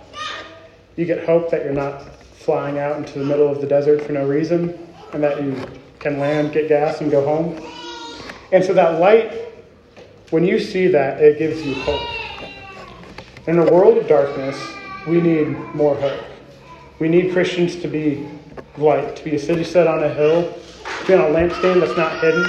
You 0.97 1.05
get 1.05 1.25
hope 1.27 1.51
that 1.51 1.65
you're 1.65 1.73
not 1.73 2.03
flying 2.35 2.79
out 2.79 2.97
into 2.97 3.19
the 3.19 3.25
middle 3.25 3.49
of 3.49 3.61
the 3.61 3.67
desert 3.67 4.03
for 4.03 4.13
no 4.13 4.27
reason, 4.27 4.79
and 5.13 5.23
that 5.23 5.43
you 5.43 5.57
can 5.99 6.19
land, 6.19 6.53
get 6.53 6.69
gas, 6.69 7.01
and 7.01 7.11
go 7.11 7.25
home. 7.25 7.61
And 8.53 8.65
so 8.65 8.73
that 8.75 9.01
light, 9.01 9.33
when 10.31 10.45
you 10.45 10.61
see 10.61 10.87
that, 10.89 11.21
it 11.21 11.39
gives 11.39 11.65
you 11.67 11.75
hope. 11.83 12.09
In 13.47 13.59
a 13.59 13.73
world 13.73 13.99
of 13.99 14.07
darkness, 14.07 14.57
we 15.07 15.21
need 15.21 15.49
more 15.75 15.97
hope. 15.97 16.25
We 16.99 17.09
need 17.09 17.33
Christians 17.33 17.77
to 17.77 17.89
be 17.89 18.29
light, 18.79 19.17
to 19.17 19.25
be 19.25 19.35
a 19.35 19.39
city 19.39 19.65
set 19.65 19.87
on 19.87 20.03
a 20.03 20.09
hill, 20.09 20.55
be 21.07 21.15
on 21.15 21.21
a 21.21 21.25
lampstand 21.25 21.81
that's 21.81 21.97
not 21.97 22.19
hidden. 22.21 22.45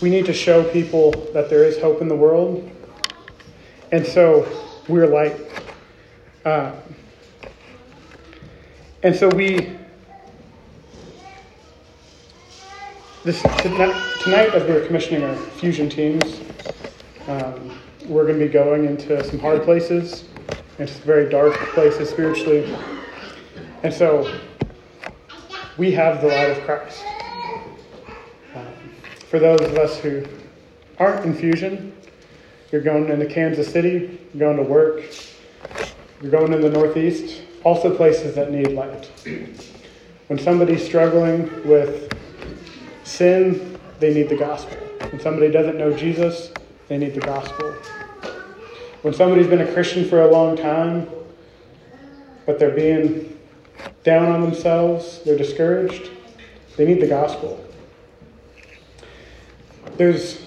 We 0.00 0.10
need 0.10 0.26
to 0.26 0.32
show 0.32 0.62
people 0.62 1.10
that 1.32 1.50
there 1.50 1.64
is 1.64 1.80
hope 1.80 2.00
in 2.00 2.06
the 2.06 2.14
world. 2.14 2.70
And 3.90 4.06
so 4.06 4.46
we're 4.86 5.08
light. 5.08 5.36
Uh, 6.44 6.72
and 9.02 9.14
so 9.14 9.28
we, 9.28 9.76
this 13.24 13.42
tonight, 13.42 14.54
as 14.54 14.62
we're 14.68 14.86
commissioning 14.86 15.24
our 15.24 15.34
fusion 15.34 15.88
teams, 15.88 16.40
um, 17.26 17.76
we're 18.06 18.24
going 18.24 18.38
to 18.38 18.46
be 18.46 18.52
going 18.52 18.84
into 18.84 19.24
some 19.24 19.40
hard 19.40 19.64
places, 19.64 20.26
into 20.78 20.92
some 20.92 21.02
very 21.02 21.28
dark 21.28 21.54
places 21.74 22.08
spiritually. 22.08 22.72
And 23.82 23.92
so 23.92 24.40
we 25.78 25.92
have 25.92 26.20
the 26.20 26.26
light 26.26 26.50
of 26.50 26.64
Christ. 26.64 27.04
Um, 28.54 28.66
for 29.30 29.38
those 29.38 29.60
of 29.60 29.78
us 29.78 29.98
who 30.00 30.24
aren't 30.98 31.24
in 31.24 31.34
fusion, 31.34 31.94
you're 32.72 32.82
going 32.82 33.08
into 33.08 33.26
Kansas 33.26 33.70
City, 33.70 34.18
you're 34.34 34.52
going 34.52 34.56
to 34.56 34.70
work, 34.70 35.02
you're 36.20 36.32
going 36.32 36.52
in 36.52 36.60
the 36.60 36.68
Northeast, 36.68 37.42
also 37.62 37.94
places 37.96 38.34
that 38.34 38.50
need 38.50 38.72
light. 38.72 39.08
When 40.26 40.38
somebody's 40.38 40.84
struggling 40.84 41.44
with 41.66 42.12
sin, 43.04 43.78
they 44.00 44.12
need 44.12 44.28
the 44.28 44.36
gospel. 44.36 44.76
When 45.10 45.20
somebody 45.20 45.50
doesn't 45.50 45.78
know 45.78 45.96
Jesus, 45.96 46.52
they 46.88 46.98
need 46.98 47.14
the 47.14 47.20
gospel. 47.20 47.70
When 49.02 49.14
somebody's 49.14 49.46
been 49.46 49.60
a 49.60 49.72
Christian 49.72 50.08
for 50.08 50.22
a 50.22 50.30
long 50.30 50.56
time, 50.56 51.08
but 52.46 52.58
they're 52.58 52.74
being 52.74 53.37
down 54.04 54.26
on 54.30 54.42
themselves, 54.42 55.20
they're 55.24 55.36
discouraged, 55.36 56.10
they 56.76 56.86
need 56.86 57.00
the 57.00 57.06
gospel. 57.06 57.64
There's, 59.96 60.46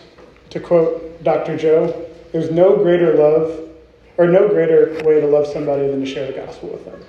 to 0.50 0.60
quote 0.60 1.24
Dr. 1.24 1.58
Joe, 1.58 2.08
there's 2.32 2.52
no 2.52 2.78
greater 2.78 3.16
love 3.16 3.70
or 4.18 4.28
no 4.28 4.48
greater 4.48 5.02
way 5.04 5.20
to 5.20 5.28
love 5.28 5.48
somebody 5.48 5.88
than 5.88 6.00
to 6.00 6.06
share 6.06 6.28
the 6.28 6.34
gospel 6.34 6.70
with 6.70 6.86
them. 6.86 7.04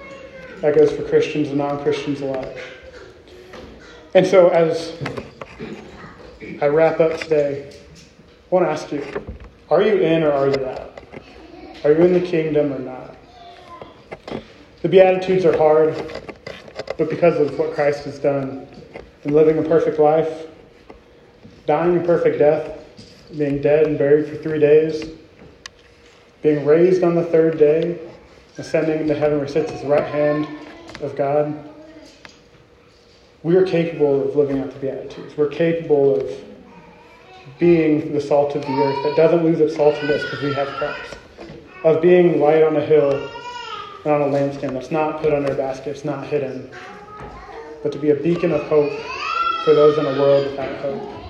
That 0.61 0.77
goes 0.77 0.93
for 0.93 1.03
Christians 1.09 1.49
and 1.49 1.59
non 1.59 1.83
Christians 1.83 2.21
alike. 2.21 2.59
And 4.15 4.27
so, 4.27 4.49
as 4.51 4.97
I 6.61 6.67
wrap 6.67 7.01
up 7.01 7.19
today, 7.19 7.75
I 7.97 8.55
want 8.55 8.67
to 8.67 8.71
ask 8.71 8.93
you 8.93 9.03
are 9.71 9.83
you 9.83 9.97
in 9.97 10.23
or 10.23 10.33
are 10.33 10.49
you 10.49 10.67
out? 10.67 11.03
Are 11.85 11.93
you 11.93 12.03
in 12.03 12.13
the 12.13 12.21
kingdom 12.21 12.73
or 12.73 12.79
not? 12.79 13.17
The 14.83 14.89
Beatitudes 14.89 15.45
are 15.45 15.57
hard, 15.57 15.95
but 16.99 17.09
because 17.09 17.39
of 17.39 17.57
what 17.57 17.73
Christ 17.73 18.03
has 18.03 18.19
done 18.19 18.67
in 19.23 19.33
living 19.33 19.57
a 19.59 19.63
perfect 19.63 20.01
life, 20.01 20.49
dying 21.67 21.99
a 21.99 22.05
perfect 22.05 22.41
death, 22.41 22.85
being 23.39 23.63
dead 23.63 23.87
and 23.87 23.97
buried 23.97 24.27
for 24.27 24.35
three 24.35 24.59
days, 24.59 25.05
being 26.43 26.67
raised 26.67 27.05
on 27.05 27.15
the 27.15 27.23
third 27.23 27.59
day, 27.59 27.97
ascending 28.59 29.03
into 29.03 29.15
heaven 29.15 29.39
where 29.39 29.47
he 29.47 29.53
sits 29.53 29.71
at 29.71 29.81
the 29.83 29.87
right 29.87 30.13
hand 30.13 30.49
of 31.01 31.15
God, 31.15 31.71
we 33.45 33.55
are 33.55 33.65
capable 33.65 34.29
of 34.29 34.35
living 34.35 34.59
out 34.59 34.73
the 34.73 34.81
Beatitudes. 34.81 35.37
We're 35.37 35.49
capable 35.49 36.21
of 36.21 36.45
being 37.61 38.13
the 38.13 38.21
salt 38.21 38.57
of 38.57 38.63
the 38.63 38.83
earth 38.83 39.05
that 39.05 39.17
doesn't 39.17 39.45
lose 39.45 39.61
its 39.61 39.77
saltiness 39.77 40.23
because 40.23 40.43
we 40.43 40.53
have 40.55 40.67
Christ 40.71 41.19
of 41.85 42.03
being 42.03 42.41
light 42.41 42.65
on 42.65 42.77
a 42.77 42.85
hill 42.85 43.31
and 44.05 44.13
on 44.13 44.23
a 44.23 44.25
lampstand 44.27 44.73
that's 44.73 44.91
not 44.91 45.23
put 45.23 45.33
under 45.33 45.53
a 45.53 45.55
basket, 45.55 45.91
it's 45.91 46.05
not 46.05 46.27
hidden, 46.27 46.71
but 47.83 47.93
to 47.93 47.99
be 47.99 48.11
a 48.11 48.17
beacon 48.17 48.53
of 48.53 48.63
hope 48.65 48.93
for 49.65 49.75
those 49.75 49.97
in 49.99 50.07
a 50.07 50.21
world 50.21 50.51
without 50.51 50.77
hope. 50.81 51.23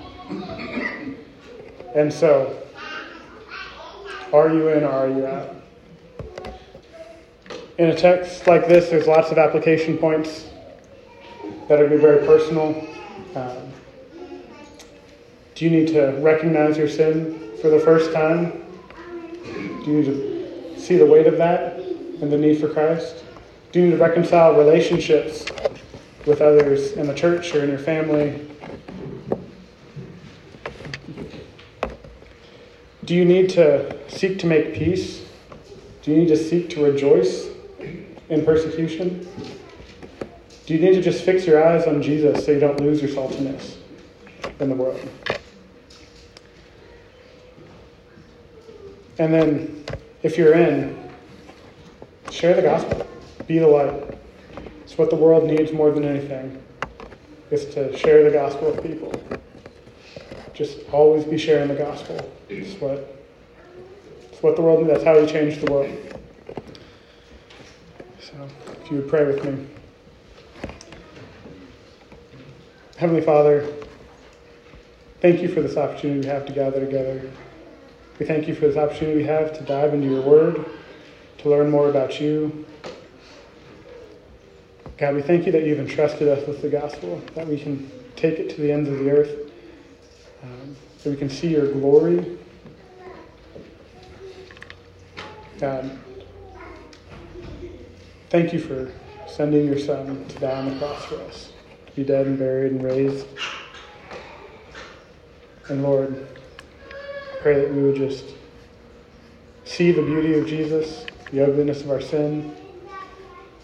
And 1.95 2.11
so, 2.11 2.59
are 4.31 4.49
you 4.49 4.69
in 4.69 4.83
or 4.83 4.89
are 4.89 5.07
you 5.07 5.27
out? 5.27 5.55
In 7.77 7.89
a 7.89 7.95
text 7.95 8.47
like 8.47 8.67
this, 8.67 8.89
there's 8.89 9.07
lots 9.07 9.31
of 9.31 9.37
application 9.37 9.97
points 9.97 10.47
that 11.67 11.79
are 11.79 11.87
going 11.87 11.91
to 11.91 11.95
be 11.95 12.01
very 12.01 12.25
personal. 12.25 12.87
Um, 13.35 13.71
do 15.53 15.65
you 15.65 15.71
need 15.71 15.87
to 15.89 16.17
recognize 16.19 16.77
your 16.77 16.89
sin 16.89 17.51
for 17.61 17.69
the 17.69 17.79
first 17.79 18.11
time? 18.11 18.63
Do 19.43 19.91
you 19.91 20.01
need 20.01 20.05
to 20.05 20.79
see 20.79 20.97
the 20.97 21.05
weight 21.05 21.27
of 21.27 21.37
that 21.37 21.72
and 22.23 22.31
the 22.31 22.37
need 22.37 22.57
for 22.57 22.69
Christ? 22.69 23.21
Do 23.73 23.79
you 23.79 23.85
need 23.87 23.91
to 23.91 23.97
reconcile 23.97 24.55
relationships 24.55 25.45
with 26.25 26.39
others 26.41 26.93
in 26.93 27.05
the 27.05 27.13
church 27.13 27.53
or 27.53 27.63
in 27.63 27.69
your 27.69 27.77
family? 27.77 28.47
Do 33.03 33.13
you 33.13 33.25
need 33.25 33.49
to 33.51 33.97
seek 34.09 34.39
to 34.39 34.47
make 34.47 34.73
peace? 34.73 35.25
Do 36.01 36.11
you 36.11 36.17
need 36.17 36.29
to 36.29 36.37
seek 36.37 36.69
to 36.69 36.85
rejoice 36.85 37.47
in 38.29 38.45
persecution? 38.45 39.27
Do 40.65 40.73
you 40.73 40.79
need 40.79 40.93
to 40.93 41.01
just 41.01 41.25
fix 41.25 41.45
your 41.45 41.61
eyes 41.61 41.87
on 41.87 42.01
Jesus 42.01 42.45
so 42.45 42.53
you 42.53 42.59
don't 42.61 42.79
lose 42.79 43.01
your 43.01 43.11
saltiness 43.11 43.75
in 44.61 44.69
the 44.69 44.75
world? 44.75 45.09
And 49.19 49.33
then 49.33 49.83
if 50.23 50.37
you're 50.37 50.53
in, 50.53 51.02
share 52.43 52.55
the 52.55 52.61
gospel. 52.61 53.07
Be 53.47 53.57
the 53.57 53.67
light. 53.67 54.03
It's 54.81 54.97
what 54.97 55.09
the 55.09 55.15
world 55.15 55.45
needs 55.45 55.71
more 55.71 55.91
than 55.91 56.03
anything, 56.03 56.61
is 57.51 57.63
to 57.73 57.95
share 57.95 58.29
the 58.29 58.31
gospel 58.31 58.69
with 58.69 58.83
people. 58.83 59.23
Just 60.53 60.79
always 60.91 61.23
be 61.23 61.37
sharing 61.37 61.69
the 61.69 61.75
gospel. 61.75 62.29
It's 62.49 62.77
what, 62.81 63.17
it's 64.29 64.43
what 64.43 64.57
the 64.57 64.61
world 64.61 64.79
needs. 64.79 64.89
That's 64.91 65.05
how 65.05 65.17
you 65.17 65.25
change 65.25 65.61
the 65.61 65.71
world. 65.71 65.89
So, 68.19 68.33
if 68.81 68.91
you 68.91 68.97
would 68.97 69.07
pray 69.07 69.25
with 69.25 69.41
me. 69.45 69.65
Heavenly 72.97 73.21
Father, 73.21 73.73
thank 75.21 75.41
you 75.41 75.47
for 75.47 75.61
this 75.61 75.77
opportunity 75.77 76.19
we 76.19 76.25
have 76.25 76.45
to 76.47 76.51
gather 76.51 76.85
together. 76.85 77.31
We 78.19 78.25
thank 78.25 78.49
you 78.49 78.53
for 78.53 78.67
this 78.67 78.75
opportunity 78.75 79.19
we 79.19 79.27
have 79.27 79.57
to 79.57 79.63
dive 79.63 79.93
into 79.93 80.09
your 80.09 80.21
word, 80.21 80.65
to 81.43 81.49
learn 81.49 81.69
more 81.69 81.89
about 81.89 82.21
you. 82.21 82.65
God, 84.97 85.15
we 85.15 85.21
thank 85.21 85.45
you 85.45 85.51
that 85.51 85.65
you've 85.65 85.79
entrusted 85.79 86.29
us 86.29 86.47
with 86.47 86.61
the 86.61 86.69
gospel, 86.69 87.21
that 87.35 87.45
we 87.45 87.59
can 87.59 87.91
take 88.15 88.39
it 88.39 88.49
to 88.51 88.61
the 88.61 88.71
ends 88.71 88.89
of 88.89 88.99
the 88.99 89.11
earth, 89.11 89.51
um, 90.41 90.75
that 91.03 91.09
we 91.09 91.17
can 91.17 91.29
see 91.29 91.49
your 91.49 91.69
glory. 91.73 92.37
God, 95.59 95.99
thank 98.29 98.53
you 98.53 98.59
for 98.59 98.93
sending 99.27 99.65
your 99.65 99.79
son 99.79 100.25
to 100.27 100.39
die 100.39 100.55
on 100.55 100.69
the 100.69 100.79
cross 100.79 101.03
for 101.05 101.15
us, 101.23 101.51
to 101.87 101.91
be 101.93 102.03
dead 102.05 102.25
and 102.25 102.39
buried 102.39 102.71
and 102.71 102.83
raised. 102.83 103.27
And 105.67 105.83
Lord, 105.83 106.25
I 107.33 107.35
pray 107.41 107.59
that 107.59 107.73
we 107.73 107.83
would 107.83 107.95
just 107.95 108.25
see 109.65 109.91
the 109.91 110.01
beauty 110.01 110.39
of 110.39 110.47
Jesus, 110.47 111.05
the 111.33 111.43
ugliness 111.43 111.81
of 111.81 111.89
our 111.89 111.99
sin, 111.99 112.55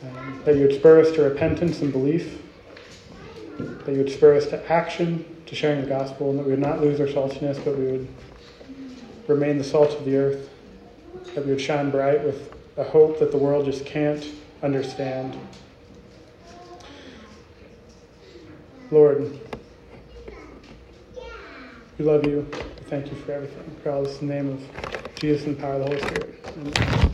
um, 0.01 0.41
that 0.43 0.55
you 0.55 0.63
would 0.63 0.73
spur 0.73 0.99
us 0.99 1.11
to 1.11 1.21
repentance 1.21 1.81
and 1.81 1.91
belief, 1.91 2.41
that 3.85 3.91
you 3.91 3.99
would 3.99 4.11
spur 4.11 4.35
us 4.35 4.47
to 4.47 4.71
action, 4.71 5.23
to 5.45 5.53
sharing 5.53 5.81
the 5.81 5.87
gospel, 5.87 6.31
and 6.31 6.39
that 6.39 6.43
we 6.43 6.51
would 6.51 6.59
not 6.59 6.81
lose 6.81 6.99
our 6.99 7.05
saltiness, 7.05 7.63
but 7.63 7.77
we 7.77 7.85
would 7.85 8.07
remain 9.27 9.59
the 9.59 9.63
salt 9.63 9.91
of 9.91 10.05
the 10.05 10.17
earth, 10.17 10.49
that 11.35 11.45
we 11.45 11.51
would 11.51 11.61
shine 11.61 11.91
bright 11.91 12.23
with 12.23 12.51
a 12.77 12.83
hope 12.83 13.19
that 13.19 13.31
the 13.31 13.37
world 13.37 13.65
just 13.65 13.85
can't 13.85 14.25
understand. 14.63 15.37
Lord, 18.89 19.39
we 21.99 22.05
love 22.05 22.25
you. 22.25 22.47
We 22.51 22.85
thank 22.87 23.11
you 23.11 23.17
for 23.17 23.33
everything. 23.33 23.75
All 23.85 24.03
this 24.03 24.19
in 24.21 24.27
the 24.27 24.33
name 24.33 24.49
of 24.53 25.15
Jesus 25.17 25.45
and 25.45 25.55
the 25.55 25.61
power 25.61 25.73
of 25.73 25.79
the 25.81 25.85
Holy 25.85 25.99
Spirit. 25.99 26.35
Amen. 26.57 27.08